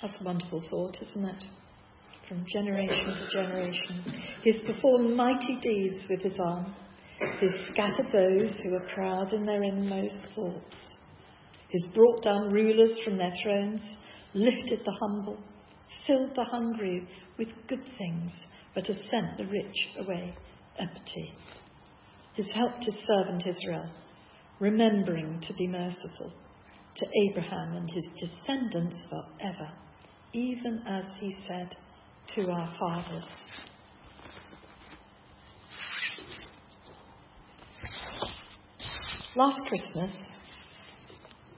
That's 0.00 0.20
a 0.20 0.24
wonderful 0.24 0.62
thought, 0.70 0.96
isn't 1.00 1.24
it? 1.24 1.44
From 2.28 2.44
generation 2.52 3.14
to 3.16 3.28
generation. 3.32 4.04
He's 4.42 4.60
performed 4.60 5.16
mighty 5.16 5.58
deeds 5.60 6.06
with 6.08 6.22
his 6.22 6.38
arm. 6.38 6.74
He's 7.40 7.50
scattered 7.72 8.10
those 8.12 8.52
who 8.62 8.74
are 8.74 8.94
proud 8.94 9.32
in 9.32 9.44
their 9.44 9.62
inmost 9.62 10.18
thoughts. 10.34 10.76
He's 11.68 11.86
brought 11.94 12.22
down 12.22 12.50
rulers 12.50 12.98
from 13.04 13.16
their 13.16 13.32
thrones, 13.42 13.82
lifted 14.34 14.80
the 14.84 14.96
humble, 15.00 15.38
filled 16.06 16.34
the 16.34 16.44
hungry 16.44 17.06
with 17.38 17.48
good 17.68 17.84
things, 17.98 18.30
but 18.74 18.86
has 18.86 18.98
sent 19.10 19.38
the 19.38 19.46
rich 19.46 19.88
away 19.98 20.34
empty. 20.78 21.32
He's 22.34 22.50
helped 22.54 22.84
his 22.84 22.94
servant 23.06 23.46
Israel, 23.46 23.90
remembering 24.58 25.40
to 25.40 25.54
be 25.54 25.66
merciful 25.66 26.32
to 26.96 27.06
Abraham 27.28 27.76
and 27.76 27.90
his 27.90 28.08
descendants 28.18 29.04
forever, 29.08 29.70
even 30.32 30.82
as 30.86 31.04
he 31.20 31.34
said 31.48 31.74
to 32.34 32.50
our 32.50 32.74
fathers. 32.78 33.28
Last 39.34 39.60
Christmas, 39.66 40.12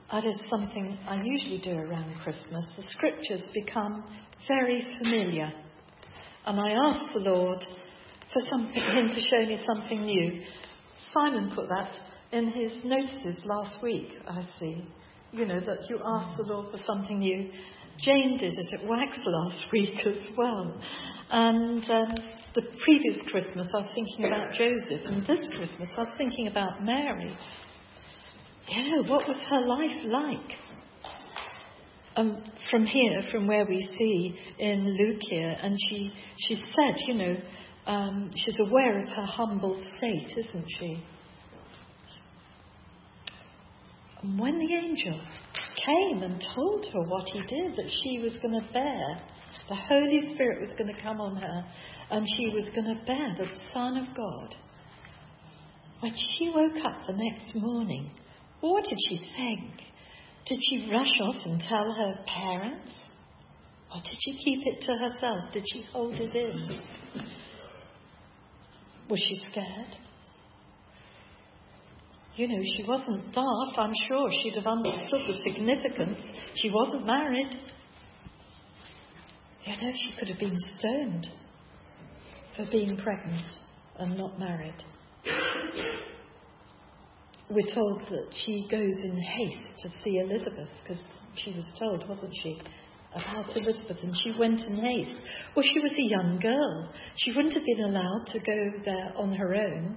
I 0.09 0.21
did 0.21 0.37
something 0.49 0.97
I 1.09 1.21
usually 1.25 1.59
do 1.59 1.73
around 1.73 2.15
Christmas. 2.23 2.65
The 2.77 2.85
scriptures 2.87 3.43
become 3.53 4.05
very 4.47 4.87
familiar. 4.99 5.53
And 6.47 6.61
I 6.61 6.71
asked 6.71 7.13
the 7.15 7.19
Lord 7.19 7.59
for 8.33 8.43
something, 8.53 8.75
Him 8.75 9.09
to 9.09 9.21
show 9.21 9.45
me 9.45 9.61
something 9.67 10.03
new. 10.03 10.41
Simon 11.13 11.51
put 11.53 11.69
that 11.69 11.91
in 12.31 12.53
his 12.53 12.75
notices 12.85 13.43
last 13.45 13.83
week, 13.83 14.09
I 14.29 14.43
see. 14.61 14.87
You 15.33 15.45
know, 15.45 15.59
that 15.59 15.91
you 15.91 15.99
asked 16.05 16.37
the 16.37 16.45
Lord 16.45 16.71
for 16.71 16.81
something 16.85 17.19
new. 17.19 17.51
Jane 17.99 18.37
did 18.39 18.53
it 18.53 18.81
at 18.81 18.89
Wax 18.89 19.19
last 19.25 19.69
week 19.73 20.07
as 20.07 20.21
well. 20.37 20.81
And 21.31 21.89
um, 21.91 22.15
the 22.55 22.63
previous 22.85 23.19
Christmas 23.31 23.67
I 23.75 23.79
was 23.79 23.89
thinking 23.95 24.27
about 24.27 24.53
Joseph, 24.53 25.07
and 25.07 25.27
this 25.27 25.41
Christmas 25.57 25.89
I 25.97 26.01
was 26.01 26.09
thinking 26.17 26.47
about 26.49 26.85
Mary. 26.85 27.37
You 28.69 28.91
know, 28.91 29.03
what 29.09 29.27
was 29.27 29.37
her 29.49 29.61
life 29.61 30.05
like? 30.05 30.59
Um, 32.17 32.45
from 32.71 32.85
here, 32.85 33.23
from 33.33 33.47
where 33.47 33.67
we 33.67 33.81
see 33.99 34.39
in 34.59 34.97
Luke 34.97 35.21
here, 35.29 35.57
and 35.61 35.77
she, 35.91 36.13
she 36.47 36.55
said, 36.55 36.95
you 37.09 37.15
know, 37.15 37.37
um, 37.87 38.31
she's 38.35 38.59
aware 38.69 38.99
of 38.99 39.09
her 39.09 39.27
humble 39.27 39.75
state, 39.97 40.33
isn't 40.37 40.67
she? 40.79 41.03
And 44.23 44.39
when 44.39 44.59
the 44.59 44.75
angel 44.75 45.21
came 45.87 46.23
and 46.23 46.43
told 46.55 46.87
her 46.93 47.03
what 47.03 47.29
he 47.29 47.41
did, 47.41 47.77
that 47.77 47.91
she 48.03 48.19
was 48.19 48.37
going 48.43 48.61
to 48.61 48.73
bear, 48.73 49.21
the 49.69 49.75
Holy 49.75 50.33
Spirit 50.33 50.61
was 50.61 50.75
going 50.79 50.95
to 50.95 51.03
come 51.03 51.21
on 51.21 51.37
her, 51.37 51.65
and 52.11 52.27
she 52.37 52.49
was 52.49 52.67
going 52.75 52.97
to 52.97 53.05
bear 53.05 53.35
the 53.37 53.49
Son 53.73 53.97
of 53.97 54.15
God. 54.17 54.55
When 56.01 56.13
she 56.15 56.51
woke 56.51 56.85
up 56.85 57.07
the 57.07 57.15
next 57.15 57.55
morning, 57.57 58.11
what 58.61 58.85
did 58.85 58.99
she 59.09 59.17
think? 59.37 59.71
Did 60.47 60.59
she 60.71 60.91
rush 60.91 61.13
off 61.23 61.37
and 61.45 61.61
tell 61.61 61.91
her 61.93 62.25
parents? 62.27 62.93
Or 63.95 64.01
did 64.03 64.17
she 64.21 64.37
keep 64.45 64.61
it 64.67 64.83
to 64.83 64.93
herself? 64.93 65.53
Did 65.53 65.65
she 65.73 65.83
hold 65.93 66.15
it 66.15 66.35
in? 66.35 66.81
Was 69.09 69.21
she 69.21 69.35
scared? 69.51 69.97
You 72.37 72.49
know, 72.49 72.61
she 72.77 72.83
wasn't 72.83 73.33
daft. 73.33 73.79
I'm 73.79 73.93
sure 74.09 74.29
she'd 74.43 74.57
have 74.57 74.67
understood 74.67 75.21
the 75.29 75.39
significance. 75.53 76.19
She 76.57 76.69
wasn't 76.69 77.07
married. 77.07 77.55
You 79.65 79.77
know, 79.77 79.93
she 79.95 80.15
could 80.19 80.29
have 80.29 80.39
been 80.39 80.57
stoned 80.77 81.29
for 82.57 82.67
being 82.71 82.97
pregnant 82.97 83.47
and 83.97 84.19
not 84.19 84.39
married. 84.39 84.83
We're 87.51 87.73
told 87.73 88.01
that 88.09 88.35
she 88.45 88.67
goes 88.71 88.95
in 89.05 89.17
haste 89.17 89.59
to 89.83 89.89
see 90.03 90.19
Elizabeth 90.19 90.69
because 90.83 91.01
she 91.37 91.53
was 91.53 91.67
told, 91.79 92.09
wasn't 92.09 92.35
she, 92.43 92.59
about 93.15 93.57
Elizabeth, 93.57 93.99
and 94.03 94.15
she 94.25 94.39
went 94.39 94.61
in 94.63 94.77
haste. 94.77 95.13
Well, 95.55 95.65
she 95.65 95.81
was 95.81 95.93
a 95.93 96.03
young 96.03 96.39
girl. 96.41 96.91
She 97.17 97.31
wouldn't 97.31 97.55
have 97.55 97.65
been 97.65 97.85
allowed 97.85 98.27
to 98.27 98.41
go 98.41 98.73
there 98.85 99.13
on 99.17 99.33
her 99.35 99.55
own. 99.55 99.97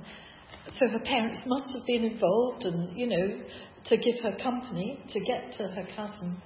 So 0.69 0.88
her 0.89 1.00
parents 1.00 1.39
must 1.45 1.74
have 1.75 1.86
been 1.86 2.03
involved 2.03 2.65
and, 2.65 2.97
you 2.97 3.07
know, 3.07 3.41
to 3.86 3.97
give 3.97 4.19
her 4.24 4.36
company 4.41 5.00
to 5.09 5.19
get 5.21 5.53
to 5.53 5.63
her 5.63 5.88
cousin. 5.95 6.41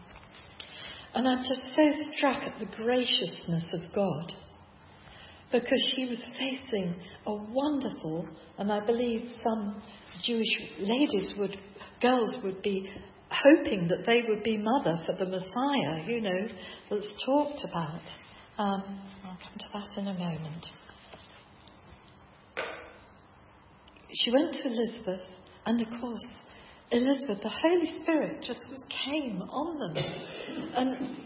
And 1.13 1.27
I'm 1.27 1.39
just 1.39 1.61
so 1.75 2.13
struck 2.15 2.43
at 2.43 2.59
the 2.59 2.67
graciousness 2.77 3.65
of 3.73 3.93
God 3.93 4.33
because 5.51 5.93
she 5.95 6.05
was 6.05 6.23
facing 6.39 6.95
a 7.25 7.33
wonderful, 7.33 8.25
and 8.57 8.71
I 8.71 8.85
believe 8.85 9.27
some 9.43 9.81
Jewish 10.23 10.47
ladies 10.79 11.33
would, 11.37 11.57
girls 12.01 12.33
would 12.43 12.61
be 12.61 12.89
hoping 13.29 13.87
that 13.87 14.05
they 14.05 14.21
would 14.27 14.43
be 14.43 14.57
mother 14.57 14.97
for 15.05 15.15
the 15.17 15.25
Messiah, 15.25 16.05
you 16.05 16.21
know, 16.21 16.47
that's 16.89 17.07
talked 17.25 17.63
about. 17.69 18.01
Um, 18.57 19.01
I'll 19.25 19.37
come 19.37 19.57
to 19.57 19.65
that 19.73 20.01
in 20.01 20.07
a 20.07 20.13
moment. 20.13 20.65
She 24.13 24.31
went 24.31 24.53
to 24.53 24.67
Elizabeth, 24.67 25.21
and 25.65 25.81
of 25.81 25.87
course, 26.01 26.25
Elizabeth, 26.91 27.41
the 27.41 27.49
Holy 27.49 28.01
Spirit 28.01 28.43
just 28.43 28.65
came 29.05 29.41
on 29.41 29.93
them 29.93 30.03
and 30.75 31.17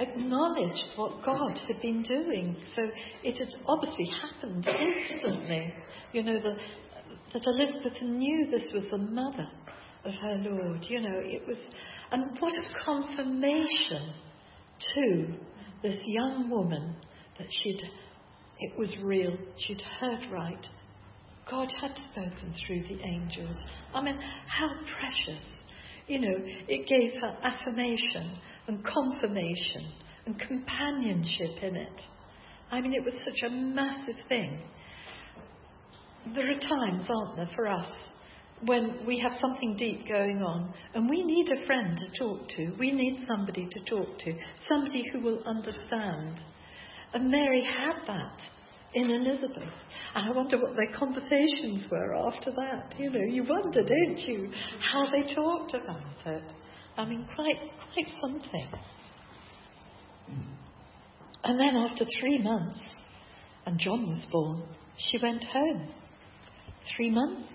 acknowledged 0.00 0.84
what 0.96 1.24
God 1.24 1.56
had 1.68 1.80
been 1.80 2.02
doing. 2.02 2.56
So 2.74 2.82
it 3.22 3.38
had 3.38 3.48
obviously 3.66 4.06
happened 4.06 4.66
instantly. 4.66 5.72
You 6.12 6.24
know, 6.24 6.40
the, 6.40 6.56
that 7.32 7.46
Elizabeth 7.46 8.02
knew 8.02 8.50
this 8.50 8.70
was 8.72 8.86
the 8.90 8.98
mother 8.98 9.48
of 10.04 10.12
her 10.14 10.34
Lord. 10.50 10.84
You 10.88 11.00
know, 11.00 11.20
it 11.22 11.46
was, 11.46 11.58
and 12.10 12.36
what 12.40 12.52
a 12.54 12.84
confirmation 12.84 14.14
to 14.94 15.26
this 15.82 15.98
young 16.04 16.50
woman 16.50 16.96
that 17.38 17.48
she'd, 17.62 17.82
it 18.58 18.78
was 18.78 18.94
real, 19.02 19.36
she'd 19.58 19.82
heard 20.00 20.26
right. 20.32 20.66
God 21.50 21.72
had 21.80 21.96
spoken 22.10 22.54
through 22.66 22.82
the 22.88 23.02
angels. 23.04 23.56
I 23.92 24.02
mean, 24.02 24.18
how 24.46 24.68
precious. 24.68 25.44
You 26.06 26.20
know, 26.20 26.36
it 26.68 26.86
gave 26.86 27.20
her 27.20 27.36
affirmation 27.42 28.38
and 28.66 28.84
confirmation 28.84 29.92
and 30.26 30.38
companionship 30.38 31.62
in 31.62 31.76
it. 31.76 32.00
I 32.70 32.80
mean, 32.80 32.94
it 32.94 33.04
was 33.04 33.14
such 33.28 33.50
a 33.50 33.50
massive 33.50 34.16
thing. 34.28 34.62
There 36.34 36.50
are 36.50 36.60
times, 36.60 37.06
aren't 37.08 37.36
there, 37.36 37.50
for 37.54 37.68
us 37.68 37.86
when 38.66 39.04
we 39.06 39.18
have 39.18 39.32
something 39.40 39.76
deep 39.76 40.08
going 40.08 40.42
on 40.42 40.72
and 40.94 41.08
we 41.08 41.22
need 41.22 41.46
a 41.52 41.66
friend 41.66 41.98
to 41.98 42.18
talk 42.18 42.48
to. 42.48 42.74
We 42.78 42.92
need 42.92 43.24
somebody 43.28 43.68
to 43.70 43.84
talk 43.84 44.18
to, 44.20 44.34
somebody 44.68 45.04
who 45.12 45.20
will 45.20 45.42
understand. 45.44 46.40
And 47.12 47.30
Mary 47.30 47.62
had 47.62 48.06
that 48.06 48.40
in 48.94 49.10
Elizabeth. 49.10 49.72
And 50.14 50.28
I 50.28 50.32
wonder 50.32 50.58
what 50.58 50.76
their 50.76 50.96
conversations 50.96 51.84
were 51.90 52.14
after 52.14 52.50
that. 52.52 52.94
You 52.98 53.10
know, 53.10 53.24
you 53.28 53.44
wonder, 53.44 53.82
don't 53.82 54.18
you, 54.18 54.50
how 54.78 55.04
they 55.10 55.34
talked 55.34 55.74
about 55.74 56.26
it. 56.26 56.52
I 56.96 57.04
mean, 57.04 57.26
quite, 57.34 57.58
quite 57.92 58.14
something. 58.20 58.68
And 61.42 61.60
then 61.60 61.76
after 61.76 62.06
three 62.20 62.38
months, 62.38 62.80
and 63.66 63.78
John 63.78 64.06
was 64.08 64.26
born, 64.30 64.62
she 64.96 65.18
went 65.20 65.44
home. 65.44 65.88
Three 66.96 67.10
months. 67.10 67.48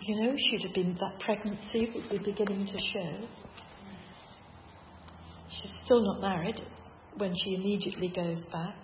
You 0.00 0.20
know, 0.20 0.34
she'd 0.36 0.66
have 0.66 0.74
been, 0.74 0.94
that 1.00 1.18
pregnancy 1.20 1.90
would 1.94 2.08
be 2.10 2.30
beginning 2.30 2.66
to 2.66 2.78
show. 2.92 3.26
She's 5.48 5.72
still 5.84 6.02
not 6.02 6.20
married 6.20 6.60
when 7.16 7.34
she 7.42 7.54
immediately 7.54 8.08
goes 8.14 8.38
back. 8.52 8.76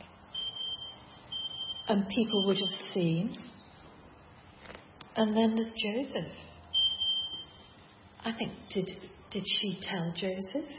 And 1.88 2.08
people 2.08 2.46
would 2.46 2.58
have 2.58 2.92
seen. 2.92 3.36
And 5.16 5.36
then 5.36 5.54
there's 5.54 5.72
Joseph. 5.76 6.32
I 8.24 8.32
think, 8.32 8.52
did, 8.70 8.86
did 9.30 9.44
she 9.60 9.78
tell 9.82 10.12
Joseph? 10.16 10.70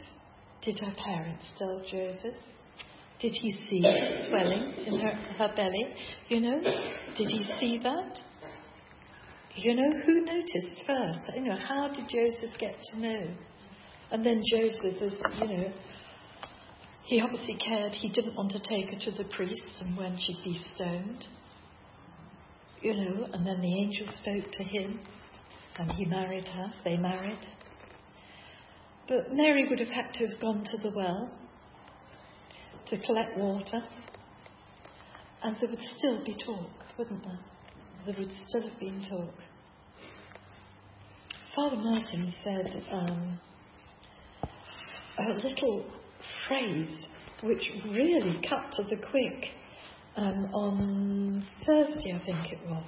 Did 0.62 0.78
her 0.80 0.94
parents 0.96 1.46
tell 1.58 1.82
Joseph? 1.88 2.34
Did 3.20 3.32
he 3.40 3.50
see 3.70 3.80
the 3.80 4.26
swelling 4.28 4.74
in 4.86 4.98
her, 4.98 5.12
her 5.38 5.52
belly? 5.54 5.94
You 6.28 6.40
know, 6.40 6.60
did 7.16 7.28
he 7.28 7.46
see 7.60 7.78
that? 7.82 8.18
You 9.56 9.74
know, 9.76 9.90
who 10.04 10.24
noticed 10.24 10.86
first? 10.86 11.20
You 11.36 11.42
know, 11.42 11.56
how 11.56 11.92
did 11.92 12.08
Joseph 12.08 12.58
get 12.58 12.74
to 12.90 13.00
know? 13.00 13.26
And 14.10 14.24
then 14.24 14.42
Joseph 14.50 15.02
is, 15.02 15.14
you 15.40 15.46
know, 15.46 15.72
he 17.04 17.20
obviously 17.20 17.54
cared. 17.54 17.94
He 17.94 18.08
didn't 18.08 18.36
want 18.36 18.50
to 18.52 18.60
take 18.60 18.90
her 18.92 18.98
to 18.98 19.10
the 19.12 19.28
priests 19.30 19.80
and 19.80 19.96
when 19.96 20.16
she'd 20.18 20.42
be 20.44 20.58
stoned. 20.74 21.26
You 22.80 22.94
know, 22.94 23.26
and 23.32 23.46
then 23.46 23.60
the 23.60 23.74
angel 23.80 24.06
spoke 24.06 24.50
to 24.52 24.64
him 24.64 25.00
and 25.78 25.90
he 25.92 26.04
married 26.04 26.48
her. 26.48 26.72
They 26.84 26.96
married. 26.96 27.44
But 29.06 29.32
Mary 29.32 29.66
would 29.68 29.80
have 29.80 29.88
had 29.88 30.14
to 30.14 30.26
have 30.26 30.40
gone 30.40 30.64
to 30.64 30.78
the 30.78 30.92
well 30.94 31.30
to 32.86 32.98
collect 32.98 33.36
water, 33.38 33.82
and 35.42 35.56
there 35.60 35.70
would 35.70 35.80
still 35.96 36.24
be 36.24 36.34
talk, 36.34 36.70
wouldn't 36.98 37.22
there? 37.22 37.40
There 38.06 38.14
would 38.18 38.32
still 38.46 38.68
have 38.68 38.78
been 38.78 39.02
talk. 39.08 39.34
Father 41.54 41.76
Martin 41.76 42.34
said 42.42 42.82
um, 42.92 43.40
a 45.18 45.32
little 45.32 45.86
phrase 46.48 46.90
which 47.42 47.68
really 47.86 48.40
cut 48.48 48.72
to 48.72 48.82
the 48.84 48.96
quick 49.10 49.50
um, 50.16 50.46
on 50.54 51.46
Thursday, 51.66 52.12
I 52.12 52.24
think 52.24 52.52
it 52.52 52.60
was. 52.68 52.84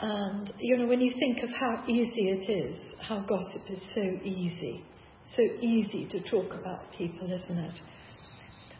And, 0.00 0.52
you 0.58 0.76
know, 0.78 0.86
when 0.86 1.00
you 1.00 1.12
think 1.18 1.42
of 1.42 1.50
how 1.50 1.84
easy 1.86 2.28
it 2.30 2.50
is, 2.50 2.76
how 3.00 3.20
gossip 3.20 3.70
is 3.70 3.80
so 3.94 4.02
easy, 4.22 4.84
so 5.26 5.42
easy 5.60 6.06
to 6.10 6.20
talk 6.30 6.52
about 6.54 6.92
people, 6.96 7.30
isn't 7.30 7.58
it? 7.58 7.80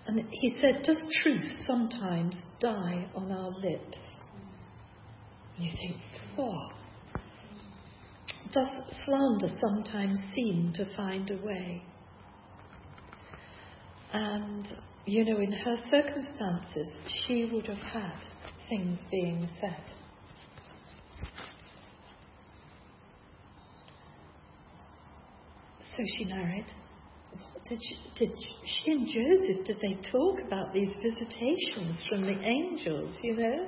And 0.07 0.23
he 0.31 0.59
said, 0.61 0.83
Does 0.83 0.99
truth 1.23 1.57
sometimes 1.61 2.37
die 2.61 3.09
on 3.15 3.31
our 3.31 3.51
lips? 3.51 3.99
And 5.57 5.67
you 5.67 5.73
think, 5.79 5.97
oh, 6.39 6.69
does 8.53 8.69
slander 9.05 9.57
sometimes 9.59 10.19
seem 10.35 10.73
to 10.75 10.95
find 10.97 11.31
a 11.31 11.37
way? 11.37 11.83
And, 14.15 14.73
you 15.07 15.25
know, 15.25 15.41
in 15.41 15.51
her 15.51 15.77
circumstances, 15.91 16.89
she 17.27 17.51
would 17.53 17.67
have 17.67 17.79
had 17.79 18.17
things 18.69 19.01
being 19.11 19.49
said. 19.61 19.93
So 25.97 26.05
she 26.17 26.25
married. 26.27 26.67
What 27.33 27.65
did 27.69 27.81
she, 27.83 28.25
did 28.25 28.39
she 28.65 28.93
and 28.93 29.09
Joseph, 29.09 29.67
did 29.67 29.79
they 29.83 30.01
talk 30.13 30.39
about 30.47 30.73
these 30.73 30.91
visitations 31.03 31.99
from 32.09 32.23
the 32.23 32.39
angels, 32.41 33.13
you 33.21 33.37
know? 33.37 33.67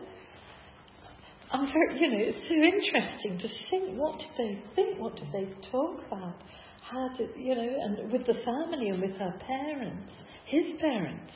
I'm 1.51 1.67
very, 1.67 2.01
you 2.01 2.11
know, 2.11 2.19
it's 2.19 2.49
so 2.49 2.55
interesting 2.55 3.39
to 3.39 3.49
think 3.71 3.99
what 3.99 4.19
did 4.19 4.31
they 4.37 4.63
think, 4.75 4.99
what 4.99 5.17
did 5.17 5.29
they 5.33 5.49
talk 5.71 6.01
about? 6.07 6.43
How 6.83 7.09
did, 7.17 7.31
you 7.37 7.55
know, 7.55 7.69
and 7.83 8.13
with 8.13 8.27
the 8.27 8.35
family 8.35 8.89
and 8.89 9.01
with 9.01 9.17
her 9.17 9.35
parents, 9.47 10.13
his 10.47 10.65
parents, 10.81 11.35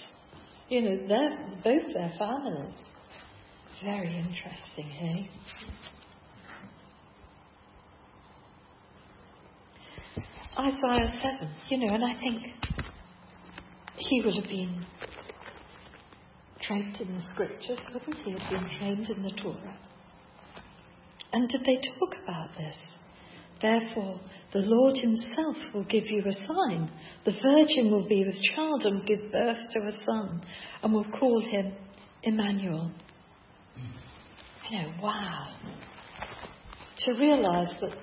you 0.68 0.82
know, 0.82 1.08
their, 1.08 1.30
both 1.62 1.94
their 1.94 2.12
families. 2.18 2.74
Very 3.84 4.16
interesting, 4.16 4.84
hey? 4.84 5.30
Isaiah 10.58 11.12
7, 11.38 11.50
you 11.68 11.78
know, 11.78 11.94
and 11.94 12.04
I 12.04 12.18
think 12.18 12.42
he 13.96 14.22
would 14.22 14.34
have 14.34 14.48
been 14.48 14.84
trained 16.60 16.96
in 17.00 17.14
the 17.14 17.22
scriptures, 17.32 17.78
wouldn't 17.94 18.18
he 18.18 18.32
have 18.32 18.50
been 18.50 18.68
trained 18.78 19.08
in 19.08 19.22
the 19.22 19.30
Torah? 19.30 19.78
And 21.32 21.48
did 21.48 21.60
they 21.60 21.80
talk 21.98 22.14
about 22.24 22.56
this? 22.56 22.76
Therefore, 23.60 24.20
the 24.52 24.60
Lord 24.60 24.96
Himself 24.96 25.56
will 25.74 25.84
give 25.84 26.04
you 26.06 26.22
a 26.24 26.32
sign. 26.32 26.90
The 27.24 27.32
virgin 27.32 27.90
will 27.90 28.08
be 28.08 28.24
with 28.24 28.40
child 28.54 28.82
and 28.84 29.06
give 29.06 29.30
birth 29.30 29.58
to 29.72 29.80
a 29.80 29.92
son, 30.04 30.40
and 30.82 30.92
will 30.92 31.04
call 31.04 31.40
him 31.40 31.72
Emmanuel. 32.22 32.90
You 34.70 34.78
know, 34.78 34.92
wow. 35.02 35.54
To 37.04 37.12
realize 37.12 37.74
that 37.80 37.94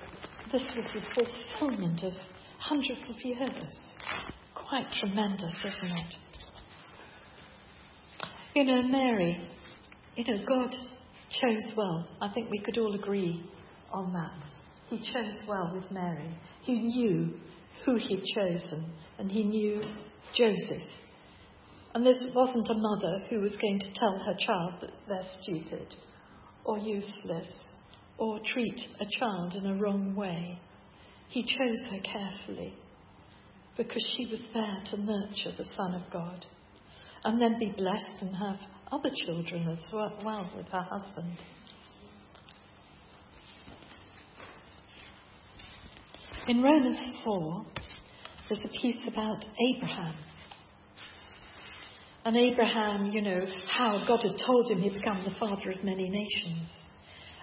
this 0.52 0.62
was 0.74 0.86
the 0.94 1.00
fulfillment 1.14 2.02
of 2.04 2.12
hundreds 2.58 3.02
of 3.08 3.16
years. 3.22 3.78
Quite 4.54 4.86
tremendous, 5.00 5.54
isn't 5.64 5.98
it? 5.98 6.14
You 8.54 8.64
know, 8.64 8.82
Mary, 8.82 9.48
you 10.16 10.24
know, 10.24 10.44
God 10.46 10.74
chose 11.30 11.74
well. 11.76 12.08
I 12.20 12.28
think 12.32 12.50
we 12.50 12.60
could 12.60 12.78
all 12.78 12.94
agree 12.94 13.42
on 13.92 14.12
that. 14.12 14.44
He 14.88 14.98
chose 14.98 15.34
well 15.46 15.72
with 15.74 15.90
Mary. 15.90 16.36
He 16.62 16.80
knew 16.80 17.34
who 17.84 17.96
he'd 17.96 18.24
chosen, 18.34 18.92
and 19.18 19.30
he 19.30 19.44
knew 19.44 19.82
Joseph. 20.34 20.88
And 21.94 22.04
this 22.04 22.22
wasn't 22.34 22.68
a 22.68 22.74
mother 22.74 23.26
who 23.28 23.40
was 23.40 23.56
going 23.56 23.80
to 23.80 23.94
tell 23.94 24.18
her 24.18 24.34
child 24.38 24.74
that 24.80 24.90
they're 25.08 25.22
stupid 25.42 25.94
or 26.64 26.78
useless 26.78 27.48
or 28.18 28.40
treat 28.44 28.80
a 29.00 29.18
child 29.18 29.54
in 29.54 29.66
a 29.66 29.76
wrong 29.76 30.14
way. 30.14 30.60
He 31.28 31.42
chose 31.44 31.80
her 31.90 32.00
carefully 32.00 32.74
because 33.76 34.04
she 34.16 34.26
was 34.26 34.42
there 34.52 34.82
to 34.86 35.00
nurture 35.00 35.52
the 35.56 35.68
Son 35.76 35.94
of 35.94 36.10
God 36.12 36.44
and 37.24 37.40
then 37.40 37.58
be 37.58 37.72
blessed 37.76 38.22
and 38.22 38.34
have 38.36 38.58
other 38.90 39.10
children 39.26 39.68
as 39.68 39.78
well 39.92 40.50
with 40.56 40.66
her 40.68 40.82
husband. 40.82 41.36
In 46.48 46.62
Romans 46.62 46.98
4, 47.24 47.66
there's 48.48 48.64
a 48.64 48.80
piece 48.80 49.04
about 49.06 49.44
Abraham. 49.74 50.14
And 52.24 52.36
Abraham, 52.36 53.10
you 53.10 53.20
know, 53.20 53.40
how 53.70 54.04
God 54.06 54.22
had 54.22 54.38
told 54.46 54.70
him 54.70 54.80
he'd 54.80 54.94
become 54.94 55.24
the 55.24 55.34
father 55.38 55.70
of 55.70 55.84
many 55.84 56.08
nations. 56.08 56.68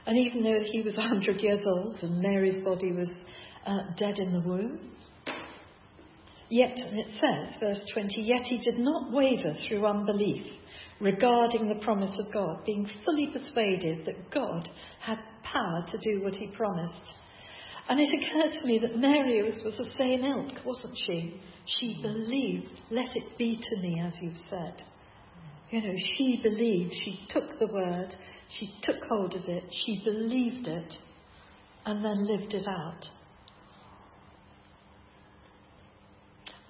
And 0.07 0.17
even 0.17 0.43
though 0.43 0.63
he 0.71 0.81
was 0.81 0.97
100 0.97 1.41
years 1.41 1.61
old 1.67 1.97
and 2.01 2.19
Mary's 2.19 2.63
body 2.63 2.91
was 2.91 3.09
uh, 3.65 3.79
dead 3.97 4.19
in 4.19 4.33
the 4.33 4.41
womb. 4.41 4.79
Yet, 6.49 6.77
and 6.77 6.99
it 6.99 7.09
says, 7.09 7.55
verse 7.59 7.81
20, 7.93 8.21
yet 8.21 8.41
he 8.41 8.57
did 8.59 8.79
not 8.79 9.11
waver 9.11 9.55
through 9.67 9.85
unbelief 9.85 10.45
regarding 10.99 11.67
the 11.67 11.83
promise 11.83 12.17
of 12.19 12.33
God, 12.33 12.65
being 12.65 12.89
fully 13.03 13.29
persuaded 13.31 14.05
that 14.05 14.31
God 14.31 14.67
had 14.99 15.19
power 15.43 15.85
to 15.87 15.97
do 15.97 16.23
what 16.23 16.35
he 16.35 16.55
promised. 16.55 17.01
And 17.87 17.99
it 17.99 18.09
occurred 18.09 18.61
to 18.61 18.67
me 18.67 18.79
that 18.79 18.97
Mary 18.97 19.43
was, 19.43 19.61
was 19.63 19.77
the 19.77 19.91
same 19.97 20.23
ilk, 20.23 20.65
wasn't 20.65 20.97
she? 21.05 21.39
She 21.65 21.99
believed, 22.01 22.79
let 22.89 23.15
it 23.15 23.37
be 23.37 23.57
to 23.61 23.81
me, 23.81 24.01
as 24.03 24.17
you've 24.21 24.41
said. 24.49 24.81
You 25.69 25.81
know, 25.81 25.93
she 26.17 26.39
believed, 26.41 26.93
she 27.03 27.19
took 27.29 27.59
the 27.59 27.67
word, 27.67 28.15
she 28.49 28.73
took 28.83 28.97
hold 29.09 29.35
of 29.35 29.43
it, 29.47 29.63
she 29.85 30.01
believed 30.03 30.67
it, 30.67 30.95
and 31.85 32.03
then 32.03 32.25
lived 32.25 32.53
it 32.53 32.67
out. 32.67 33.05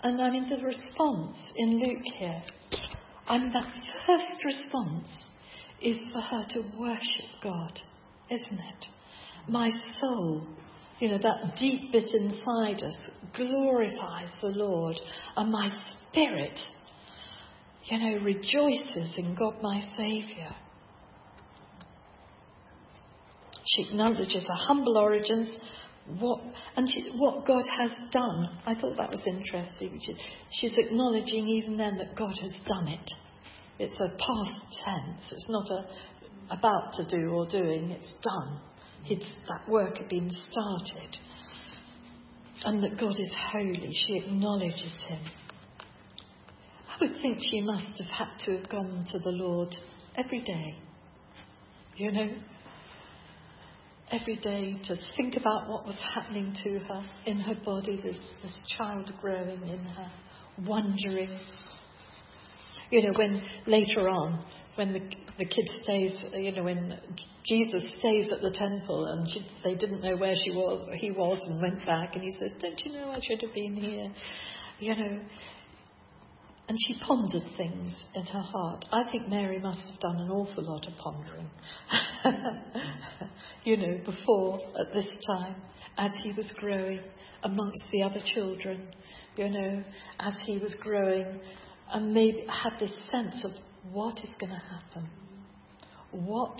And 0.03 0.21
I 0.21 0.29
mean, 0.29 0.49
the 0.49 0.63
response 0.63 1.37
in 1.57 1.79
Luke 1.79 2.03
here 2.17 2.43
Mean, 3.29 3.51
that 3.53 3.67
first 4.05 4.43
response 4.43 5.09
is 5.81 5.97
for 6.13 6.21
her 6.21 6.45
to 6.51 6.63
worship 6.79 7.41
God, 7.41 7.79
isn't 8.29 8.59
it? 8.59 8.85
My 9.47 9.69
soul, 9.99 10.47
you 10.99 11.09
know, 11.09 11.17
that 11.17 11.55
deep 11.57 11.91
bit 11.91 12.11
inside 12.13 12.81
us 12.83 12.95
glorifies 13.35 14.31
the 14.41 14.47
Lord, 14.47 14.99
and 15.35 15.51
my 15.51 15.67
spirit, 16.11 16.59
you 17.85 17.99
know, 17.99 18.23
rejoices 18.23 19.13
in 19.17 19.35
God 19.35 19.61
my 19.61 19.81
Saviour. 19.97 20.55
She 23.65 23.83
acknowledges 23.83 24.43
her 24.43 24.65
humble 24.67 24.97
origins, 24.97 25.49
what 26.19 26.41
and 26.75 26.87
she, 26.89 27.09
what 27.17 27.45
God 27.45 27.63
has 27.77 27.91
done. 28.11 28.59
I 28.65 28.75
thought 28.75 28.97
that 28.97 29.09
was 29.09 29.21
interesting. 29.25 29.99
She, 30.01 30.15
she's 30.51 30.75
acknowledging 30.77 31.47
even 31.47 31.77
then 31.77 31.97
that 31.97 32.15
God 32.15 32.37
has 32.41 32.55
done 32.67 32.87
it. 32.87 33.11
It's 33.79 33.95
a 33.95 34.09
past 34.09 34.61
tense. 34.85 35.23
It's 35.31 35.49
not 35.49 35.69
a 35.69 35.85
about 36.49 36.93
to 36.93 37.05
do 37.05 37.29
or 37.29 37.47
doing. 37.47 37.91
It's 37.91 38.05
done. 38.21 38.59
It's, 39.07 39.25
that 39.47 39.69
work 39.69 39.97
had 39.97 40.09
been 40.09 40.29
started. 40.29 41.17
And 42.63 42.83
that 42.83 42.99
God 42.99 43.15
is 43.19 43.31
holy. 43.51 43.91
She 44.07 44.17
acknowledges 44.17 44.93
Him. 45.07 45.19
I 46.89 46.97
would 47.01 47.15
think 47.21 47.39
she 47.51 47.61
must 47.61 47.87
have 47.87 48.29
had 48.29 48.39
to 48.45 48.57
have 48.57 48.69
gone 48.69 49.05
to 49.11 49.19
the 49.19 49.31
Lord 49.31 49.75
every 50.17 50.41
day. 50.41 50.75
You 51.97 52.11
know, 52.11 52.29
every 54.19 54.37
day 54.37 54.79
to 54.87 54.95
think 55.17 55.35
about 55.35 55.69
what 55.69 55.85
was 55.85 55.97
happening 56.13 56.53
to 56.63 56.79
her 56.79 57.05
in 57.25 57.37
her 57.37 57.55
body, 57.65 57.99
this, 58.03 58.17
this 58.41 58.59
child 58.77 59.11
growing 59.21 59.61
in 59.63 59.79
her, 59.79 60.11
wondering. 60.65 61.39
You 62.91 63.03
know, 63.03 63.17
when 63.17 63.41
later 63.67 64.07
on, 64.07 64.45
when 64.75 64.93
the, 64.93 64.99
the 65.37 65.45
kid 65.45 65.69
stays, 65.83 66.13
you 66.33 66.51
know, 66.51 66.63
when 66.63 66.93
Jesus 67.47 67.83
stays 67.99 68.31
at 68.31 68.41
the 68.41 68.51
temple 68.51 69.05
and 69.05 69.29
she, 69.29 69.45
they 69.63 69.75
didn't 69.75 70.01
know 70.01 70.15
where 70.15 70.35
she 70.35 70.51
was, 70.51 70.87
he 70.99 71.11
was, 71.11 71.39
and 71.47 71.61
went 71.61 71.85
back, 71.85 72.15
and 72.15 72.23
he 72.23 72.31
says, 72.39 72.53
Don't 72.61 72.79
you 72.85 72.93
know 72.93 73.11
I 73.11 73.19
should 73.21 73.41
have 73.41 73.53
been 73.53 73.75
here? 73.75 74.11
You 74.79 74.95
know, 74.95 75.19
and 76.67 76.77
she 76.87 76.99
pondered 76.99 77.43
things 77.57 77.93
in 78.15 78.23
her 78.23 78.41
heart. 78.41 78.85
I 78.91 79.09
think 79.11 79.29
Mary 79.29 79.59
must 79.59 79.81
have 79.81 79.99
done 79.99 80.17
an 80.17 80.31
awful 80.31 80.63
lot 80.63 80.87
of 80.87 80.93
pondering. 80.97 81.49
you 83.63 83.77
know, 83.77 83.99
before, 84.03 84.59
at 84.79 84.93
this 84.93 85.07
time, 85.27 85.55
as 85.97 86.11
he 86.23 86.31
was 86.31 86.51
growing 86.57 87.01
amongst 87.43 87.83
the 87.91 88.01
other 88.01 88.19
children, 88.33 88.87
you 89.37 89.49
know, 89.49 89.83
as 90.19 90.33
he 90.45 90.57
was 90.57 90.75
growing, 90.79 91.39
and 91.93 92.13
maybe 92.13 92.45
had 92.49 92.79
this 92.79 92.93
sense 93.11 93.43
of 93.43 93.51
what 93.91 94.17
is 94.23 94.35
going 94.39 94.51
to 94.51 94.55
happen. 94.55 95.07
What 96.11 96.59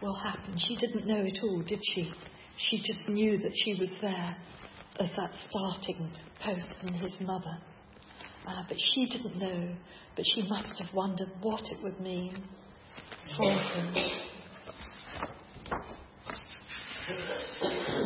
will 0.00 0.14
happen? 0.14 0.56
She 0.56 0.76
didn't 0.76 1.06
know 1.06 1.22
it 1.22 1.38
all, 1.42 1.62
did 1.62 1.80
she? 1.94 2.10
She 2.56 2.78
just 2.78 3.08
knew 3.08 3.36
that 3.38 3.52
she 3.64 3.74
was 3.74 3.90
there 4.00 4.36
as 5.00 5.10
that 5.16 5.34
starting 5.50 6.10
post 6.42 6.66
in 6.82 6.94
his 6.94 7.12
mother. 7.20 7.58
Uh, 8.46 8.62
but 8.68 8.76
she 8.94 9.06
didn't 9.06 9.38
know, 9.38 9.74
but 10.16 10.24
she 10.34 10.42
must 10.48 10.72
have 10.78 10.92
wondered 10.92 11.30
what 11.40 11.62
it 11.62 11.82
would 11.82 11.98
mean 12.00 12.34
for 13.36 13.50
him. 13.50 13.94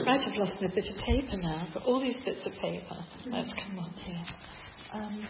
Right, 0.06 0.20
I've 0.26 0.36
lost 0.36 0.54
my 0.60 0.68
bit 0.74 0.88
of 0.90 0.96
paper 1.04 1.36
now, 1.36 1.66
but 1.74 1.82
all 1.84 2.00
these 2.00 2.16
bits 2.24 2.46
of 2.46 2.52
paper. 2.52 2.96
Let's 3.26 3.52
come 3.52 3.78
on 3.78 3.92
here. 3.94 4.22
Um, 4.92 5.28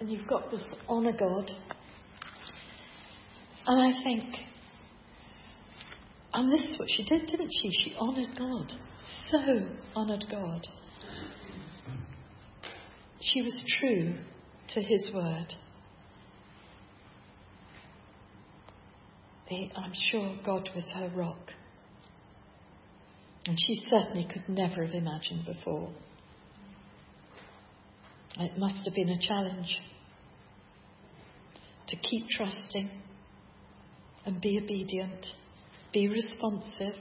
and 0.00 0.10
you've 0.10 0.26
got 0.28 0.50
this 0.50 0.62
honour 0.88 1.12
God. 1.18 1.50
And 3.66 3.80
I 3.82 4.02
think, 4.02 4.24
and 6.32 6.52
this 6.52 6.60
is 6.68 6.78
what 6.78 6.88
she 6.96 7.02
did, 7.04 7.26
didn't 7.26 7.50
she? 7.60 7.70
She 7.84 7.96
honoured 7.96 8.38
God. 8.38 8.72
So 9.30 9.66
honoured 9.96 10.24
God. 10.30 10.66
She 13.20 13.42
was 13.42 13.54
true 13.80 14.14
to 14.74 14.80
his 14.80 15.10
word. 15.12 15.54
I'm 19.50 19.92
sure 20.10 20.36
God 20.44 20.68
was 20.74 20.84
her 20.94 21.10
rock. 21.16 21.52
And 23.46 23.56
she 23.58 23.80
certainly 23.88 24.28
could 24.30 24.46
never 24.48 24.84
have 24.84 24.94
imagined 24.94 25.46
before. 25.46 25.90
It 28.38 28.58
must 28.58 28.84
have 28.84 28.94
been 28.94 29.08
a 29.08 29.18
challenge 29.26 29.78
to 31.88 31.96
keep 31.96 32.28
trusting 32.28 32.90
and 34.26 34.40
be 34.40 34.60
obedient, 34.62 35.26
be 35.92 36.08
responsive. 36.08 36.94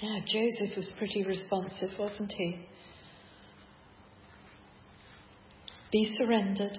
Yeah, 0.00 0.20
Joseph 0.26 0.76
was 0.76 0.90
pretty 0.96 1.24
responsive, 1.24 1.90
wasn't 1.98 2.32
he? 2.32 2.66
Be 5.94 6.12
surrendered. 6.16 6.76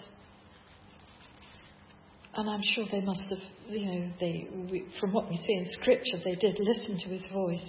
And 2.33 2.49
I'm 2.49 2.61
sure 2.73 2.83
they 2.91 2.99
must 2.99 3.23
have, 3.29 3.39
you 3.69 3.85
know, 3.85 4.11
they, 4.19 4.49
we, 4.69 4.83
from 4.99 5.13
what 5.13 5.29
we 5.29 5.37
see 5.37 5.53
in 5.53 5.71
Scripture, 5.71 6.17
they 6.25 6.35
did 6.35 6.59
listen 6.59 6.97
to 6.97 7.07
his 7.07 7.25
voice. 7.31 7.65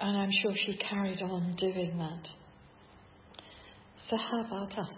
And 0.00 0.16
I'm 0.16 0.30
sure 0.30 0.54
she 0.64 0.78
carried 0.78 1.20
on 1.20 1.54
doing 1.58 1.98
that. 1.98 2.30
So, 4.08 4.16
how 4.16 4.40
about 4.46 4.78
us? 4.78 4.96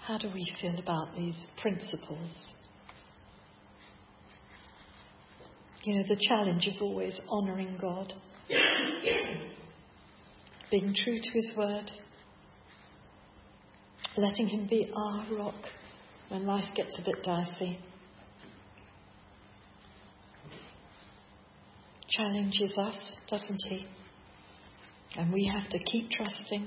How 0.00 0.18
do 0.18 0.28
we 0.34 0.44
feel 0.60 0.76
about 0.76 1.14
these 1.16 1.36
principles? 1.62 2.30
You 5.84 5.98
know, 5.98 6.04
the 6.08 6.20
challenge 6.28 6.66
of 6.66 6.82
always 6.82 7.20
honouring 7.30 7.78
God, 7.80 8.12
being 10.72 10.92
true 10.96 11.20
to 11.22 11.30
His 11.30 11.52
word, 11.56 11.92
letting 14.16 14.48
Him 14.48 14.66
be 14.68 14.90
our 14.94 15.26
rock 15.36 15.54
when 16.28 16.46
life 16.46 16.68
gets 16.74 16.98
a 16.98 17.02
bit 17.02 17.22
dicey. 17.22 17.78
Challenges 22.08 22.76
us, 22.76 22.98
doesn't 23.28 23.62
He? 23.68 23.86
And 25.16 25.32
we 25.32 25.46
have 25.46 25.68
to 25.70 25.78
keep 25.78 26.10
trusting 26.10 26.66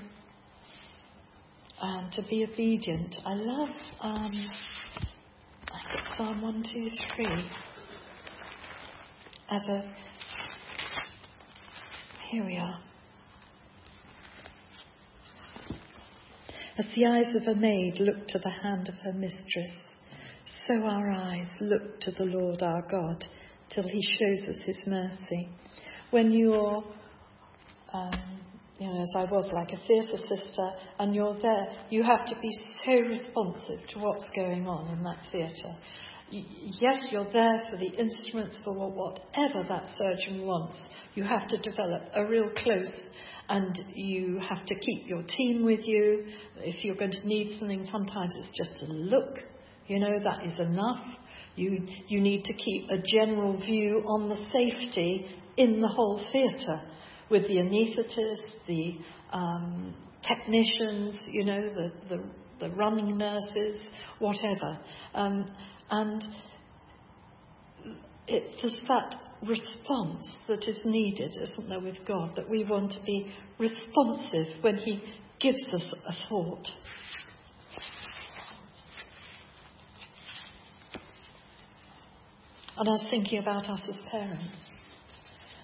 and 1.80 2.12
to 2.12 2.22
be 2.22 2.46
obedient. 2.50 3.16
I 3.26 3.34
love 3.34 3.68
um, 4.00 4.50
Psalm 6.16 6.42
123 6.42 7.26
as 9.50 9.62
a. 9.68 9.94
Here 12.30 12.44
we 12.44 12.56
are. 12.56 12.80
As 16.76 16.86
the 16.96 17.06
eyes 17.06 17.30
of 17.36 17.46
a 17.46 17.54
maid 17.54 18.00
look 18.00 18.26
to 18.26 18.38
the 18.40 18.50
hand 18.50 18.88
of 18.88 18.96
her 19.04 19.12
mistress, 19.12 19.76
so 20.66 20.74
our 20.82 21.08
eyes 21.08 21.46
look 21.60 22.00
to 22.00 22.10
the 22.10 22.24
Lord 22.24 22.62
our 22.62 22.82
God 22.90 23.24
till 23.70 23.84
he 23.84 24.00
shows 24.18 24.44
us 24.48 24.60
his 24.66 24.78
mercy. 24.84 25.48
When 26.10 26.32
you're, 26.32 26.82
um, 27.92 28.40
you 28.80 28.88
know, 28.88 29.00
as 29.00 29.12
I 29.14 29.22
was, 29.30 29.48
like 29.52 29.72
a 29.72 29.86
theatre 29.86 30.18
sister, 30.28 30.70
and 30.98 31.14
you're 31.14 31.38
there, 31.40 31.66
you 31.90 32.02
have 32.02 32.26
to 32.26 32.34
be 32.42 32.50
so 32.84 33.00
responsive 33.02 33.86
to 33.90 34.00
what's 34.00 34.28
going 34.34 34.66
on 34.66 34.98
in 34.98 35.04
that 35.04 35.18
theatre. 35.30 35.76
Yes, 36.30 37.02
you're 37.10 37.30
there 37.32 37.62
for 37.70 37.76
the 37.76 37.90
instruments, 37.98 38.56
for 38.64 38.74
whatever 38.74 39.66
that 39.68 39.90
surgeon 39.98 40.46
wants. 40.46 40.80
You 41.14 41.22
have 41.24 41.46
to 41.48 41.58
develop 41.58 42.02
a 42.14 42.24
real 42.24 42.50
close 42.56 42.90
and 43.48 43.78
you 43.94 44.40
have 44.40 44.64
to 44.64 44.74
keep 44.74 45.06
your 45.06 45.22
team 45.22 45.64
with 45.64 45.80
you. 45.84 46.24
If 46.58 46.84
you're 46.84 46.96
going 46.96 47.12
to 47.12 47.28
need 47.28 47.58
something, 47.58 47.84
sometimes 47.84 48.34
it's 48.36 48.50
just 48.56 48.82
a 48.82 48.92
look, 48.92 49.38
you 49.86 50.00
know, 50.00 50.18
that 50.24 50.46
is 50.46 50.58
enough. 50.58 51.04
You, 51.56 51.86
you 52.08 52.20
need 52.20 52.44
to 52.44 52.54
keep 52.54 52.90
a 52.90 52.98
general 52.98 53.56
view 53.58 54.02
on 54.06 54.28
the 54.28 54.40
safety 54.52 55.26
in 55.56 55.80
the 55.80 55.88
whole 55.88 56.20
theatre 56.32 56.80
with 57.30 57.42
the 57.42 57.56
anaesthetists, 57.58 58.66
the 58.66 58.98
um, 59.32 59.94
technicians, 60.26 61.16
you 61.28 61.44
know, 61.44 61.60
the, 61.60 61.92
the, 62.08 62.24
the 62.60 62.74
running 62.74 63.16
nurses, 63.16 63.78
whatever. 64.18 64.78
Um, 65.14 65.46
and 65.90 66.22
it's 68.26 68.84
that 68.88 69.16
response 69.46 70.26
that 70.48 70.66
is 70.66 70.80
needed, 70.84 71.30
isn't 71.30 71.68
there, 71.68 71.80
with 71.80 72.06
God? 72.06 72.32
That 72.36 72.48
we 72.48 72.64
want 72.64 72.92
to 72.92 73.02
be 73.04 73.32
responsive 73.58 74.62
when 74.62 74.76
He 74.76 75.02
gives 75.40 75.62
us 75.74 75.86
a 76.08 76.28
thought. 76.28 76.66
And 82.76 82.88
I 82.88 82.92
was 82.92 83.04
thinking 83.10 83.38
about 83.38 83.68
us 83.68 83.82
as 83.88 84.00
parents. 84.10 84.58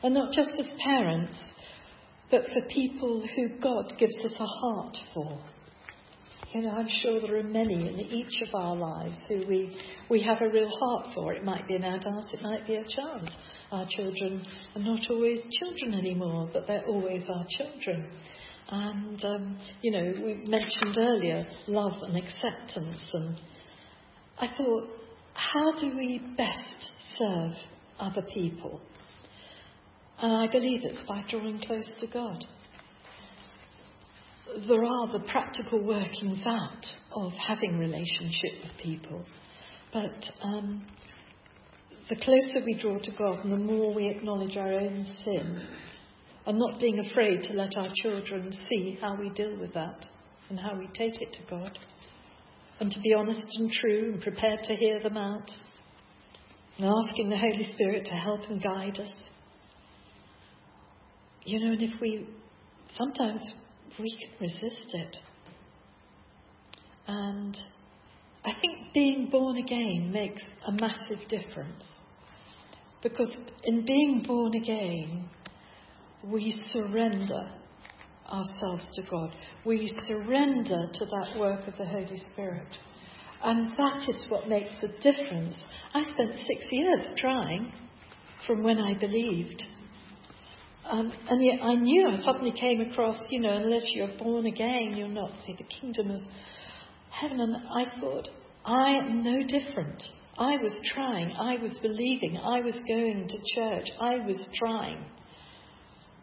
And 0.03 0.15
not 0.15 0.33
just 0.33 0.51
as 0.59 0.67
parents, 0.85 1.37
but 2.31 2.45
for 2.47 2.61
people 2.69 3.27
who 3.35 3.49
God 3.61 3.93
gives 3.99 4.17
us 4.25 4.35
a 4.39 4.45
heart 4.45 4.97
for. 5.13 5.41
You 6.53 6.63
know, 6.63 6.71
I'm 6.71 6.89
sure 7.01 7.21
there 7.21 7.39
are 7.39 7.45
many 7.45 7.75
in 7.75 8.01
each 8.01 8.43
of 8.43 8.53
our 8.57 8.75
lives 8.75 9.17
who 9.29 9.37
we, 9.47 9.79
we 10.09 10.21
have 10.23 10.41
a 10.41 10.49
real 10.49 10.69
heart 10.69 11.15
for. 11.15 11.33
It 11.33 11.45
might 11.45 11.69
be 11.69 11.77
an 11.77 11.85
adult, 11.85 12.35
it 12.35 12.43
might 12.43 12.67
be 12.67 12.75
a 12.75 12.85
child. 12.85 13.31
Our 13.71 13.87
children 13.89 14.45
are 14.75 14.83
not 14.83 15.09
always 15.11 15.39
children 15.61 15.95
anymore, 15.95 16.51
but 16.53 16.67
they're 16.67 16.85
always 16.87 17.23
our 17.29 17.47
children. 17.57 18.11
And, 18.69 19.25
um, 19.25 19.59
you 19.83 19.93
know, 19.93 20.13
we 20.25 20.45
mentioned 20.49 20.99
earlier 20.99 21.47
love 21.69 22.03
and 22.03 22.17
acceptance. 22.17 23.03
And 23.13 23.41
I 24.37 24.49
thought, 24.49 24.89
how 25.35 25.79
do 25.79 25.97
we 25.97 26.21
best 26.37 26.91
serve 27.17 27.53
other 28.01 28.27
people? 28.35 28.81
And 30.21 30.33
I 30.33 30.49
believe 30.51 30.81
it's 30.83 31.03
by 31.07 31.25
drawing 31.31 31.61
close 31.61 31.89
to 32.01 32.07
God 32.09 32.45
there 34.67 34.85
are 34.85 35.13
the 35.13 35.25
practical 35.29 35.83
workings 35.83 36.43
out 36.47 36.87
of 37.13 37.33
having 37.33 37.79
relationship 37.79 38.65
with 38.65 38.73
people, 38.83 39.25
but 39.93 40.31
um, 40.43 40.87
the 42.09 42.17
closer 42.17 42.65
we 42.65 42.75
draw 42.75 42.99
to 42.99 43.11
God 43.13 43.45
and 43.45 43.53
the 43.53 43.57
more 43.57 43.95
we 43.95 44.09
acknowledge 44.09 44.57
our 44.57 44.73
own 44.73 45.07
sin, 45.25 45.63
and 46.47 46.59
not 46.59 46.81
being 46.81 46.99
afraid 46.99 47.43
to 47.45 47.53
let 47.53 47.77
our 47.77 47.89
children 48.03 48.51
see 48.69 48.99
how 49.01 49.15
we 49.15 49.31
deal 49.31 49.57
with 49.59 49.73
that 49.75 50.05
and 50.49 50.59
how 50.59 50.77
we 50.77 50.89
take 50.95 51.21
it 51.21 51.33
to 51.35 51.43
God, 51.49 51.79
and 52.81 52.91
to 52.91 53.01
be 53.01 53.15
honest 53.15 53.41
and 53.59 53.71
true 53.71 54.13
and 54.13 54.23
prepared 54.23 54.61
to 54.65 54.75
hear 54.75 55.01
them 55.03 55.17
out, 55.17 55.49
and 56.79 56.93
asking 57.07 57.29
the 57.31 57.39
Holy 57.39 57.69
Spirit 57.73 58.07
to 58.07 58.15
help 58.15 58.41
and 58.49 58.63
guide 58.63 58.99
us. 58.99 59.13
You 61.45 61.61
know, 61.61 61.73
and 61.73 61.83
if 61.83 62.01
we 62.01 62.27
sometimes 62.97 63.41
we 64.01 64.17
can 64.19 64.31
resist 64.41 64.95
it. 64.95 65.17
And 67.07 67.57
I 68.45 68.53
think 68.53 68.93
being 68.95 69.29
born 69.31 69.59
again 69.59 70.11
makes 70.13 70.43
a 70.67 70.73
massive 70.73 71.29
difference. 71.29 71.85
Because 73.03 73.31
in 73.65 73.85
being 73.85 74.23
born 74.27 74.55
again, 74.55 75.29
we 76.25 76.55
surrender 76.69 77.51
ourselves 78.31 78.87
to 78.95 79.03
God. 79.11 79.35
We 79.65 79.93
surrender 80.05 80.89
to 80.93 81.05
that 81.07 81.39
work 81.39 81.67
of 81.67 81.77
the 81.77 81.87
Holy 81.87 82.23
Spirit. 82.33 82.69
And 83.43 83.73
that 83.77 84.07
is 84.09 84.27
what 84.29 84.49
makes 84.49 84.75
the 84.81 84.89
difference. 85.03 85.57
I 85.95 86.03
spent 86.03 86.35
six 86.35 86.67
years 86.71 87.07
trying 87.17 87.73
from 88.47 88.63
when 88.63 88.79
I 88.79 88.95
believed 88.95 89.63
um, 90.91 91.13
and 91.29 91.45
yet 91.45 91.61
I 91.63 91.75
knew 91.77 92.09
I 92.09 92.17
suddenly 92.25 92.53
came 92.53 92.81
across, 92.81 93.17
you 93.29 93.41
know, 93.41 93.57
unless 93.57 93.85
you're 93.95 94.17
born 94.19 94.47
again, 94.47 94.95
you'll 94.97 95.09
not 95.09 95.33
see 95.47 95.55
the 95.57 95.65
kingdom 95.65 96.11
of 96.11 96.21
heaven. 97.11 97.41
And 97.41 97.57
I 97.57 98.01
thought, 98.01 98.29
I 98.65 98.97
am 98.97 99.23
no 99.23 99.43
different. 99.47 100.03
I 100.37 100.57
was 100.57 100.73
trying, 100.93 101.33
I 101.33 101.57
was 101.57 101.79
believing, 101.83 102.39
I 102.39 102.61
was 102.61 102.77
going 102.89 103.29
to 103.29 103.37
church, 103.55 103.87
I 104.01 104.19
was 104.19 104.45
trying. 104.55 105.05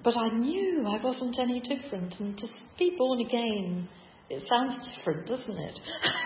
But 0.03 0.17
I 0.17 0.29
knew 0.37 0.85
I 0.87 1.01
wasn't 1.03 1.37
any 1.39 1.61
different. 1.61 2.15
And 2.19 2.37
to 2.37 2.47
be 2.77 2.95
born 2.97 3.21
again, 3.21 3.87
it 4.29 4.47
sounds 4.47 4.75
different, 4.87 5.27
doesn't 5.27 5.57
it? 5.57 5.79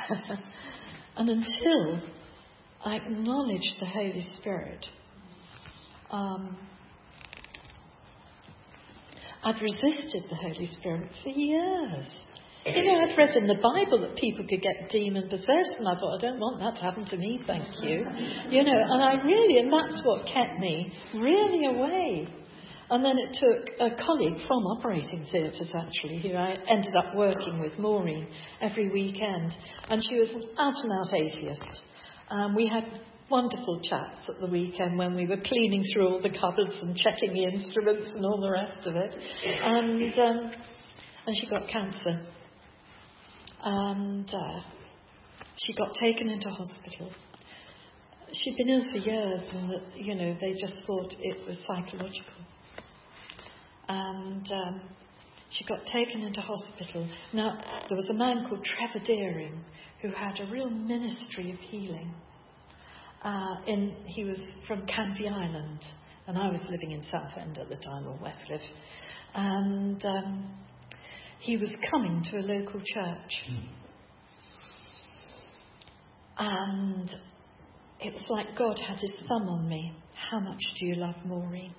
and 1.17 1.29
until 1.29 1.99
I 2.83 2.95
acknowledged 2.95 3.75
the 3.79 3.85
Holy 3.85 4.25
Spirit, 4.39 4.85
um, 6.09 6.57
I'd 9.43 9.61
resisted 9.61 10.25
the 10.29 10.35
Holy 10.35 10.69
Spirit 10.71 11.11
for 11.23 11.29
years. 11.29 12.07
You 12.63 12.85
know, 12.85 13.01
I'd 13.01 13.17
read 13.17 13.35
in 13.35 13.47
the 13.47 13.55
Bible 13.55 14.01
that 14.01 14.15
people 14.17 14.45
could 14.47 14.61
get 14.61 14.89
demon 14.89 15.27
possessed, 15.29 15.75
and 15.79 15.87
I 15.87 15.95
thought, 15.95 16.17
I 16.19 16.21
don't 16.21 16.39
want 16.39 16.59
that 16.59 16.75
to 16.75 16.81
happen 16.83 17.05
to 17.05 17.17
me, 17.17 17.39
thank 17.47 17.65
you. 17.81 18.05
You 18.51 18.63
know, 18.63 18.77
and 18.77 19.01
I 19.01 19.15
really, 19.23 19.57
and 19.57 19.73
that's 19.73 20.01
what 20.03 20.27
kept 20.27 20.59
me 20.59 20.93
really 21.15 21.65
away. 21.65 22.27
And 22.91 23.03
then 23.03 23.17
it 23.17 23.33
took 23.33 23.69
a 23.79 23.95
colleague 24.05 24.37
from 24.45 24.63
operating 24.77 25.25
theatres, 25.31 25.71
actually, 25.73 26.19
who 26.19 26.35
I 26.35 26.55
ended 26.69 26.93
up 26.99 27.15
working 27.15 27.59
with, 27.59 27.79
Maureen, 27.79 28.27
every 28.59 28.89
weekend. 28.89 29.55
And 29.89 30.03
she 30.07 30.19
was 30.19 30.29
an 30.29 30.43
out 30.59 30.75
and 30.83 30.91
out 30.91 31.13
atheist. 31.13 31.81
Um, 32.29 32.53
we 32.53 32.67
had 32.67 32.83
wonderful 33.31 33.79
chats 33.81 34.27
at 34.29 34.39
the 34.41 34.47
weekend 34.47 34.97
when 34.97 35.15
we 35.15 35.25
were 35.25 35.37
cleaning 35.37 35.83
through 35.93 36.09
all 36.09 36.21
the 36.21 36.29
cupboards 36.29 36.77
and 36.81 36.95
checking 36.95 37.33
the 37.33 37.45
instruments 37.45 38.11
and 38.13 38.25
all 38.25 38.39
the 38.39 38.51
rest 38.51 38.85
of 38.85 38.95
it. 38.95 39.15
And, 39.63 40.13
um, 40.19 40.51
and 41.25 41.35
she 41.37 41.47
got 41.49 41.67
cancer. 41.67 42.21
And 43.63 44.29
uh, 44.29 44.59
she 45.57 45.73
got 45.73 45.93
taken 45.99 46.29
into 46.29 46.49
hospital. 46.49 47.11
She'd 48.33 48.57
been 48.57 48.69
ill 48.69 48.83
for 48.91 48.97
years, 48.97 49.45
and 49.53 49.71
you 49.95 50.15
know 50.15 50.35
they 50.39 50.53
just 50.53 50.75
thought 50.87 51.13
it 51.19 51.45
was 51.45 51.59
psychological. 51.67 52.33
And 53.89 54.49
um, 54.51 54.81
she 55.51 55.65
got 55.65 55.85
taken 55.85 56.21
into 56.21 56.41
hospital. 56.41 57.07
Now 57.33 57.59
there 57.89 57.97
was 57.97 58.09
a 58.09 58.13
man 58.13 58.45
called 58.47 58.63
Trevor 58.63 59.05
Dearing 59.05 59.63
who 60.01 60.09
had 60.09 60.39
a 60.39 60.49
real 60.49 60.69
ministry 60.69 61.51
of 61.51 61.59
healing. 61.59 62.13
Uh, 63.23 63.55
in, 63.67 63.95
he 64.07 64.23
was 64.23 64.39
from 64.67 64.81
Canvey 64.87 65.31
Island, 65.31 65.83
and 66.27 66.37
I 66.37 66.49
was 66.49 66.65
living 66.69 66.91
in 66.91 67.01
Southend 67.03 67.59
at 67.59 67.69
the 67.69 67.75
time, 67.75 68.07
or 68.07 68.17
Westcliff. 68.17 68.61
And 69.35 70.03
um, 70.03 70.49
he 71.39 71.55
was 71.57 71.71
coming 71.91 72.23
to 72.31 72.37
a 72.37 72.41
local 72.41 72.79
church. 72.79 73.33
Mm. 73.51 73.67
And 76.39 77.15
it 77.99 78.13
was 78.13 78.25
like 78.29 78.57
God 78.57 78.79
had 78.79 78.99
his 78.99 79.13
thumb 79.27 79.47
on 79.47 79.69
me. 79.69 79.93
How 80.31 80.39
much 80.39 80.59
do 80.79 80.87
you 80.87 80.95
love 80.95 81.15
Maureen? 81.23 81.75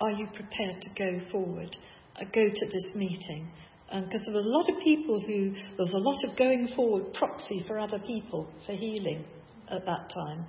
Are 0.00 0.12
you 0.12 0.26
prepared 0.26 0.80
to 0.80 0.90
go 0.96 1.30
forward, 1.32 1.76
uh, 2.16 2.24
go 2.32 2.42
to 2.42 2.66
this 2.66 2.94
meeting? 2.94 3.50
Because 3.90 4.20
there 4.24 4.34
were 4.34 4.40
a 4.40 4.44
lot 4.44 4.68
of 4.70 4.80
people 4.82 5.20
who, 5.20 5.50
there 5.52 5.76
was 5.78 5.92
a 5.92 5.98
lot 5.98 6.24
of 6.24 6.38
going 6.38 6.68
forward 6.76 7.12
proxy 7.14 7.64
for 7.66 7.78
other 7.78 7.98
people 7.98 8.48
for 8.64 8.72
healing 8.72 9.24
at 9.72 9.86
that 9.86 10.10
time. 10.14 10.46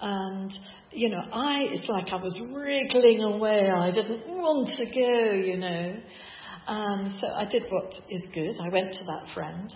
And, 0.00 0.52
you 0.90 1.08
know, 1.08 1.22
I, 1.32 1.60
it's 1.72 1.88
like 1.88 2.08
I 2.12 2.16
was 2.16 2.36
wriggling 2.52 3.22
away. 3.22 3.70
I 3.70 3.90
didn't 3.90 4.28
want 4.28 4.68
to 4.68 4.84
go, 4.84 5.34
you 5.34 5.56
know. 5.56 5.96
And 6.66 7.14
so 7.20 7.26
I 7.34 7.44
did 7.44 7.64
what 7.70 7.92
is 8.10 8.24
good. 8.34 8.54
I 8.60 8.68
went 8.70 8.92
to 8.92 9.04
that 9.04 9.34
friend, 9.34 9.72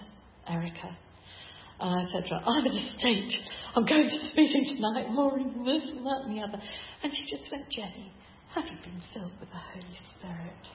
Erica. 0.48 0.96
And 1.80 2.00
I 2.00 2.10
said 2.10 2.24
I'm 2.44 2.66
in 2.66 2.72
a 2.72 2.98
state. 2.98 3.32
I'm 3.76 3.86
going 3.86 4.08
to 4.08 4.18
this 4.18 4.32
meeting 4.36 4.76
tonight, 4.76 5.10
Maureen 5.10 5.64
this 5.64 5.84
and 5.84 6.04
that 6.04 6.22
and 6.24 6.36
the 6.36 6.42
other. 6.42 6.60
And 7.02 7.12
she 7.14 7.22
just 7.30 7.48
went, 7.52 7.70
Jenny, 7.70 8.12
have 8.54 8.64
you 8.64 8.76
been 8.82 9.00
filled 9.14 9.32
with 9.38 9.48
the 9.50 9.56
Holy 9.56 9.94
Spirit? 10.18 10.66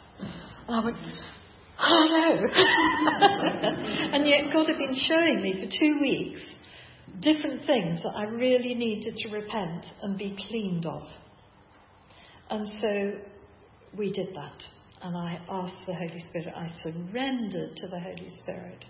And 0.68 0.76
I 0.76 0.86
went, 0.86 0.98
oh 1.80 2.06
no. 2.10 2.48
and 4.14 4.28
yet 4.28 4.54
God 4.54 4.68
had 4.68 4.78
been 4.78 4.96
showing 4.96 5.42
me 5.42 5.54
for 5.60 5.68
two 5.68 6.00
weeks 6.00 6.42
different 7.22 7.66
things 7.66 8.00
that 8.04 8.14
I 8.16 8.24
really 8.24 8.74
needed 8.74 9.16
to 9.18 9.30
repent 9.30 9.86
and 10.02 10.18
be 10.18 10.36
cleaned 10.50 10.86
of. 10.86 11.04
And 12.50 12.68
so 12.80 13.12
we 13.98 14.12
did 14.12 14.30
that. 14.36 14.64
And 15.02 15.18
I 15.18 15.40
asked 15.50 15.76
the 15.86 15.94
Holy 15.94 16.24
Spirit, 16.30 16.54
I 16.56 16.68
surrendered 16.84 17.76
to 17.76 17.88
the 17.88 18.00
Holy 18.00 18.30
Spirit. 18.42 18.86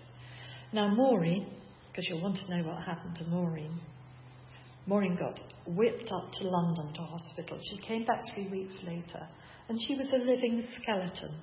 Now, 0.72 0.94
Maureen, 0.94 1.46
because 1.88 2.06
you'll 2.08 2.22
want 2.22 2.36
to 2.36 2.56
know 2.56 2.68
what 2.68 2.82
happened 2.82 3.16
to 3.16 3.24
Maureen, 3.24 3.80
Maureen 4.86 5.16
got 5.16 5.40
whipped 5.66 6.10
up 6.12 6.30
to 6.32 6.48
London 6.48 6.92
to 6.94 7.02
hospital. 7.02 7.58
She 7.70 7.78
came 7.78 8.04
back 8.04 8.22
three 8.34 8.48
weeks 8.48 8.74
later, 8.82 9.26
and 9.68 9.78
she 9.86 9.94
was 9.94 10.12
a 10.12 10.18
living 10.18 10.62
skeleton. 10.82 11.40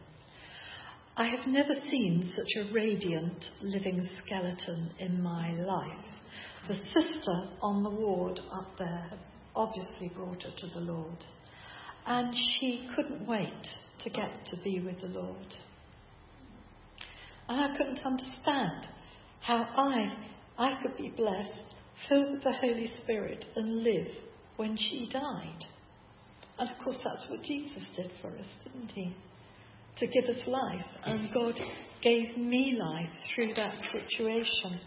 I 1.18 1.26
have 1.26 1.48
never 1.48 1.74
seen 1.90 2.32
such 2.36 2.64
a 2.64 2.74
radiant 2.74 3.44
living 3.62 4.08
skeleton 4.24 4.92
in 5.00 5.22
my 5.22 5.54
life. 5.54 6.21
The 6.68 6.76
sister 6.76 7.50
on 7.62 7.84
the 7.84 7.90
ward 7.90 8.40
up 8.54 8.78
there 8.78 9.08
had 9.10 9.20
obviously 9.56 10.10
brought 10.16 10.44
her 10.44 10.52
to 10.58 10.68
the 10.68 10.80
Lord. 10.80 11.26
And 12.06 12.34
she 12.60 12.88
couldn't 12.96 13.28
wait 13.28 13.68
to 14.04 14.10
get 14.10 14.46
to 14.46 14.58
be 14.64 14.80
with 14.80 15.02
the 15.02 15.08
Lord. 15.08 15.56
And 17.50 17.60
I 17.60 17.78
couldn't 17.78 18.00
understand 18.06 18.88
how 19.42 19.64
I, 19.76 20.14
I 20.58 20.82
could 20.82 20.98
be 20.98 21.10
blessed, 21.10 21.54
filled 22.08 22.32
with 22.32 22.44
the 22.44 22.54
Holy 22.54 22.92
Spirit, 23.04 23.44
and 23.56 23.84
live 23.84 24.08
when 24.58 24.78
she 24.78 25.10
died. 25.12 25.66
And 26.60 26.70
of 26.70 26.78
course, 26.84 27.00
that's 27.04 27.28
what 27.30 27.44
Jesus 27.44 27.84
did 27.96 28.12
for 28.22 28.30
us, 28.38 28.48
didn't 28.64 28.92
he? 28.92 29.16
To 29.98 30.08
give 30.08 30.26
us 30.26 30.48
life. 30.48 30.86
And 31.06 31.34
God 31.34 31.60
gave 32.02 32.38
me 32.38 32.78
life 32.80 33.10
through 33.34 33.54
that 33.56 33.76
situation. 33.92 34.80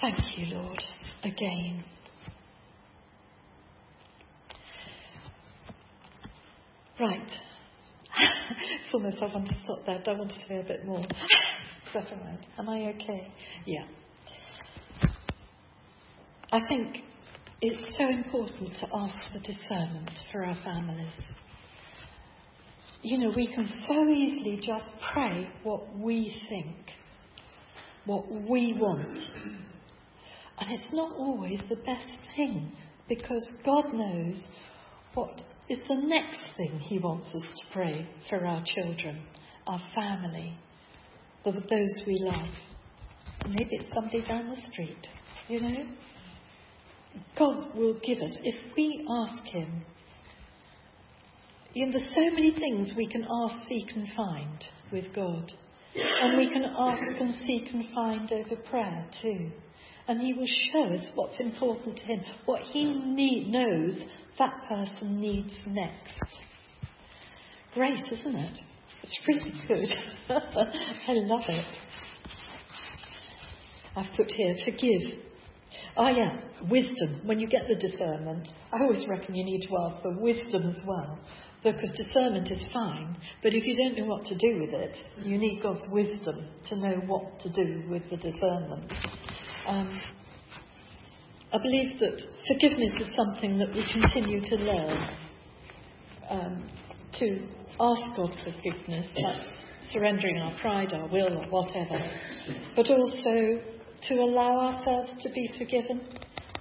Thank 0.00 0.38
you, 0.38 0.46
Lord, 0.56 0.82
again. 1.24 1.84
Right. 6.98 7.30
it's 8.82 8.94
almost 8.94 9.16
I 9.22 9.26
want 9.26 9.46
to 9.48 9.54
stop 9.64 9.78
there. 9.84 10.02
I 10.06 10.18
want 10.18 10.30
to 10.30 10.36
say 10.48 10.60
a 10.60 10.62
bit 10.62 10.86
more. 10.86 11.02
Never 11.94 12.16
mind. 12.16 12.46
Am 12.58 12.68
I 12.68 12.94
okay? 12.94 13.32
Yeah. 13.66 13.84
I 16.52 16.60
think 16.66 16.98
it's 17.60 17.96
so 17.98 18.08
important 18.08 18.74
to 18.80 18.88
ask 18.94 19.16
for 19.32 19.38
discernment 19.40 20.10
for 20.32 20.44
our 20.44 20.56
families. 20.64 21.12
You 23.02 23.18
know, 23.18 23.32
we 23.36 23.46
can 23.46 23.68
so 23.86 24.08
easily 24.08 24.60
just 24.62 24.86
pray 25.12 25.48
what 25.62 25.94
we 25.96 26.34
think, 26.48 26.76
what 28.06 28.30
we 28.30 28.74
want, 28.78 29.18
and 30.60 30.70
it's 30.72 30.92
not 30.92 31.12
always 31.16 31.60
the 31.68 31.76
best 31.76 32.08
thing 32.36 32.72
because 33.08 33.44
God 33.64 33.92
knows 33.94 34.36
what 35.14 35.40
is 35.68 35.78
the 35.88 35.96
next 36.06 36.44
thing 36.56 36.78
He 36.78 36.98
wants 36.98 37.28
us 37.28 37.42
to 37.42 37.72
pray 37.72 38.08
for 38.28 38.46
our 38.46 38.62
children, 38.64 39.22
our 39.66 39.80
family, 39.94 40.56
those 41.44 42.02
we 42.06 42.18
love. 42.20 42.48
Maybe 43.46 43.68
it's 43.70 43.92
somebody 43.94 44.22
down 44.22 44.50
the 44.50 44.60
street, 44.70 45.06
you 45.48 45.60
know? 45.60 45.86
God 47.38 47.74
will 47.74 47.94
give 48.04 48.18
us, 48.18 48.36
if 48.42 48.54
we 48.76 49.06
ask 49.10 49.42
Him, 49.44 49.84
you 51.72 51.86
know, 51.86 51.98
there's 51.98 52.12
so 52.12 52.34
many 52.34 52.52
things 52.52 52.92
we 52.96 53.06
can 53.06 53.26
ask, 53.44 53.56
seek, 53.66 53.96
and 53.96 54.08
find 54.16 54.64
with 54.92 55.14
God. 55.14 55.50
And 55.94 56.36
we 56.36 56.50
can 56.50 56.64
ask 56.64 57.02
and 57.18 57.34
seek 57.46 57.72
and 57.72 57.86
find 57.94 58.30
over 58.32 58.56
prayer 58.68 59.06
too. 59.22 59.50
And 60.10 60.20
He 60.20 60.34
will 60.34 60.46
show 60.72 60.92
us 60.92 61.08
what's 61.14 61.38
important 61.38 61.96
to 61.98 62.02
Him, 62.02 62.24
what 62.44 62.62
He 62.72 62.84
need, 62.84 63.46
knows 63.46 63.96
that 64.40 64.64
person 64.68 65.20
needs 65.20 65.54
next. 65.68 66.16
Great, 67.74 68.02
isn't 68.10 68.34
it? 68.34 68.58
It's 69.04 69.18
really 69.28 69.54
good. 69.68 69.86
I 70.28 71.12
love 71.12 71.44
it. 71.46 71.64
I've 73.94 74.12
put 74.16 74.32
here, 74.32 74.56
forgive 74.64 75.20
Oh, 75.96 76.08
yeah, 76.08 76.40
wisdom. 76.68 77.20
When 77.24 77.38
you 77.38 77.48
get 77.48 77.62
the 77.68 77.74
discernment, 77.74 78.48
I 78.72 78.82
always 78.82 79.06
reckon 79.08 79.34
you 79.34 79.44
need 79.44 79.66
to 79.68 79.76
ask 79.84 80.02
for 80.02 80.18
wisdom 80.18 80.68
as 80.68 80.80
well. 80.86 81.18
Because 81.62 81.90
discernment 81.94 82.50
is 82.50 82.60
fine, 82.72 83.16
but 83.42 83.54
if 83.54 83.64
you 83.64 83.76
don't 83.76 83.98
know 83.98 84.06
what 84.06 84.24
to 84.24 84.34
do 84.34 84.60
with 84.60 84.70
it, 84.72 84.96
you 85.22 85.36
need 85.36 85.62
God's 85.62 85.84
wisdom 85.92 86.48
to 86.70 86.76
know 86.76 86.94
what 87.06 87.38
to 87.40 87.52
do 87.52 87.84
with 87.88 88.02
the 88.10 88.16
discernment. 88.16 88.90
Um, 89.66 90.00
I 91.52 91.58
believe 91.58 91.98
that 91.98 92.22
forgiveness 92.46 92.92
is 93.00 93.14
something 93.16 93.58
that 93.58 93.74
we 93.74 93.84
continue 93.92 94.40
to 94.44 94.56
learn. 94.56 95.08
Um, 96.30 96.70
to 97.18 97.26
ask 97.80 98.02
God 98.16 98.32
for 98.44 98.52
forgiveness, 98.52 99.08
that's 99.16 99.48
surrendering 99.92 100.38
our 100.38 100.56
pride, 100.60 100.92
our 100.92 101.08
will, 101.08 101.38
or 101.38 101.46
whatever. 101.50 101.98
But 102.76 102.88
also 102.88 103.60
to 104.02 104.14
allow 104.14 104.74
ourselves 104.74 105.10
to 105.22 105.30
be 105.30 105.50
forgiven. 105.58 106.00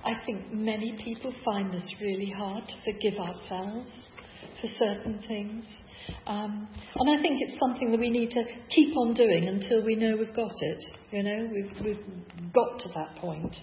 I 0.03 0.13
think 0.25 0.51
many 0.51 0.95
people 1.03 1.33
find 1.45 1.73
this 1.73 1.93
really 2.01 2.31
hard 2.35 2.67
to 2.67 2.93
forgive 2.93 3.19
ourselves 3.19 3.95
for 4.59 4.67
certain 4.67 5.21
things. 5.27 5.65
Um, 6.27 6.67
and 6.95 7.09
I 7.09 7.21
think 7.21 7.37
it's 7.39 7.59
something 7.59 7.91
that 7.91 7.99
we 7.99 8.09
need 8.09 8.31
to 8.31 8.43
keep 8.69 8.95
on 8.97 9.13
doing 9.13 9.47
until 9.47 9.83
we 9.83 9.95
know 9.95 10.15
we've 10.17 10.35
got 10.35 10.51
it. 10.51 10.81
You 11.11 11.23
know, 11.23 11.49
we've, 11.51 11.85
we've 11.85 12.53
got 12.53 12.79
to 12.79 12.89
that 12.95 13.15
point. 13.17 13.55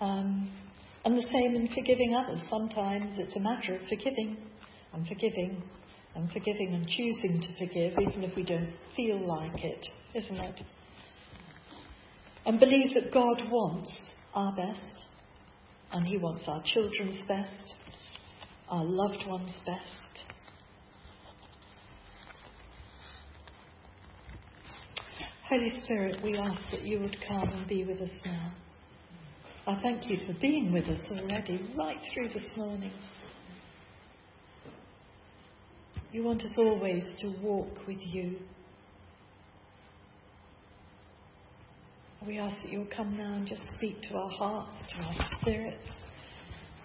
Um, 0.00 0.50
and 1.04 1.16
the 1.16 1.26
same 1.32 1.54
in 1.54 1.68
forgiving 1.68 2.14
others. 2.14 2.42
Sometimes 2.50 3.12
it's 3.18 3.36
a 3.36 3.40
matter 3.40 3.76
of 3.76 3.82
forgiving 3.88 4.36
and 4.92 5.06
forgiving 5.06 5.62
and 6.14 6.30
forgiving 6.30 6.74
and 6.74 6.86
choosing 6.88 7.40
to 7.42 7.58
forgive, 7.58 7.92
even 8.00 8.24
if 8.24 8.36
we 8.36 8.44
don't 8.44 8.72
feel 8.96 9.26
like 9.26 9.64
it, 9.64 9.86
isn't 10.14 10.36
it? 10.36 10.60
and 12.46 12.60
believe 12.60 12.94
that 12.94 13.12
God 13.12 13.42
wants 13.50 13.90
our 14.34 14.54
best, 14.54 15.04
and 15.92 16.06
He 16.06 16.18
wants 16.18 16.44
our 16.46 16.62
children's 16.64 17.18
best, 17.26 17.74
our 18.68 18.84
loved 18.84 19.26
ones' 19.26 19.54
best. 19.64 20.33
Holy 25.54 25.70
Spirit, 25.84 26.20
we 26.24 26.36
ask 26.36 26.58
that 26.72 26.84
you 26.84 26.98
would 26.98 27.16
come 27.28 27.48
and 27.48 27.68
be 27.68 27.84
with 27.84 28.00
us 28.00 28.10
now. 28.26 28.52
I 29.68 29.80
thank 29.80 30.10
you 30.10 30.18
for 30.26 30.32
being 30.40 30.72
with 30.72 30.82
us 30.86 30.98
already, 31.12 31.70
right 31.78 32.00
through 32.12 32.30
this 32.30 32.50
morning. 32.56 32.90
You 36.10 36.24
want 36.24 36.42
us 36.42 36.50
always 36.58 37.04
to 37.20 37.34
walk 37.40 37.86
with 37.86 38.00
you 38.00 38.36
We 42.26 42.38
ask 42.38 42.56
that 42.62 42.72
you'll 42.72 42.86
come 42.86 43.16
now 43.16 43.34
and 43.34 43.46
just 43.46 43.62
speak 43.76 44.00
to 44.08 44.16
our 44.16 44.30
hearts, 44.30 44.76
to 44.88 44.96
our 44.96 45.28
spirits, 45.40 45.84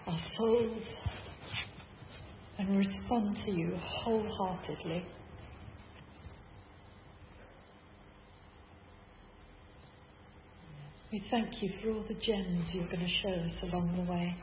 our 0.06 0.18
souls, 0.38 0.86
and 2.58 2.76
respond 2.76 3.36
to 3.46 3.50
you 3.50 3.74
wholeheartedly. 3.76 5.06
We 11.12 11.24
thank 11.28 11.60
you 11.60 11.70
for 11.82 11.90
all 11.90 12.04
the 12.06 12.14
gems 12.14 12.70
you're 12.72 12.86
going 12.86 13.00
to 13.00 13.08
show 13.08 13.30
us 13.30 13.62
along 13.64 13.96
the 13.96 14.10
way. 14.10 14.36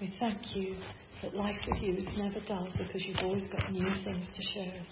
We 0.00 0.14
thank 0.20 0.54
you 0.54 0.76
that 1.22 1.34
life 1.34 1.56
with 1.66 1.82
you 1.82 1.96
is 1.96 2.06
never 2.16 2.38
dull 2.46 2.68
because 2.78 3.04
you've 3.04 3.18
always 3.22 3.42
got 3.42 3.72
new 3.72 3.88
things 4.04 4.28
to 4.28 4.42
show 4.54 4.60
us, 4.60 4.88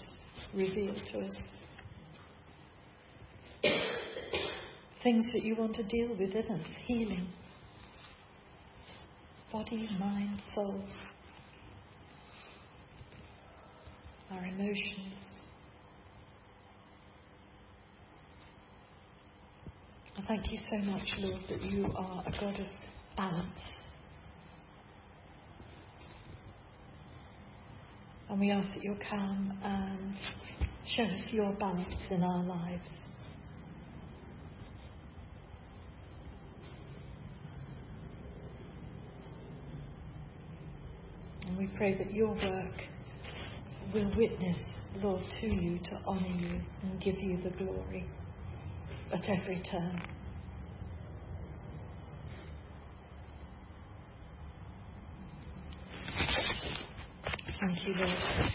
reveal 0.53 0.93
to 0.93 1.19
us. 1.19 1.35
Things 5.03 5.25
that 5.33 5.43
you 5.43 5.55
want 5.55 5.75
to 5.75 5.83
deal 5.83 6.09
with 6.09 6.35
in 6.35 6.51
us, 6.51 6.65
healing. 6.85 7.27
Body, 9.53 9.87
mind, 9.97 10.41
soul. 10.53 10.83
Our 14.33 14.45
emotions. 14.45 15.19
I 20.17 20.21
thank 20.27 20.51
you 20.51 20.57
so 20.71 20.77
much, 20.79 21.07
Lord, 21.19 21.41
that 21.49 21.61
you 21.61 21.85
are 21.95 22.23
a 22.25 22.31
God 22.31 22.59
of 22.59 22.65
balance. 23.15 23.61
And 28.29 28.39
we 28.39 28.49
ask 28.49 28.69
that 28.69 28.83
you'll 28.83 28.97
come 29.07 29.55
and 29.63 30.15
show 30.95 31.03
us 31.03 31.25
your 31.31 31.51
balance 31.53 31.99
in 32.09 32.23
our 32.23 32.43
lives. 32.43 32.89
And 41.47 41.57
we 41.57 41.67
pray 41.77 41.95
that 41.97 42.11
your 42.11 42.29
work 42.33 42.81
will 43.93 44.11
witness, 44.17 44.57
Lord, 45.01 45.23
to 45.41 45.47
you, 45.47 45.79
to 45.79 45.95
honour 46.07 46.27
you 46.27 46.61
and 46.81 46.99
give 47.01 47.15
you 47.19 47.37
the 47.43 47.51
glory 47.51 48.09
at 49.11 49.23
every 49.29 49.61
turn. 49.61 50.01
Thank 57.59 57.87
you, 57.87 57.93
Lord. 57.93 58.51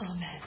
Amen. 0.00 0.46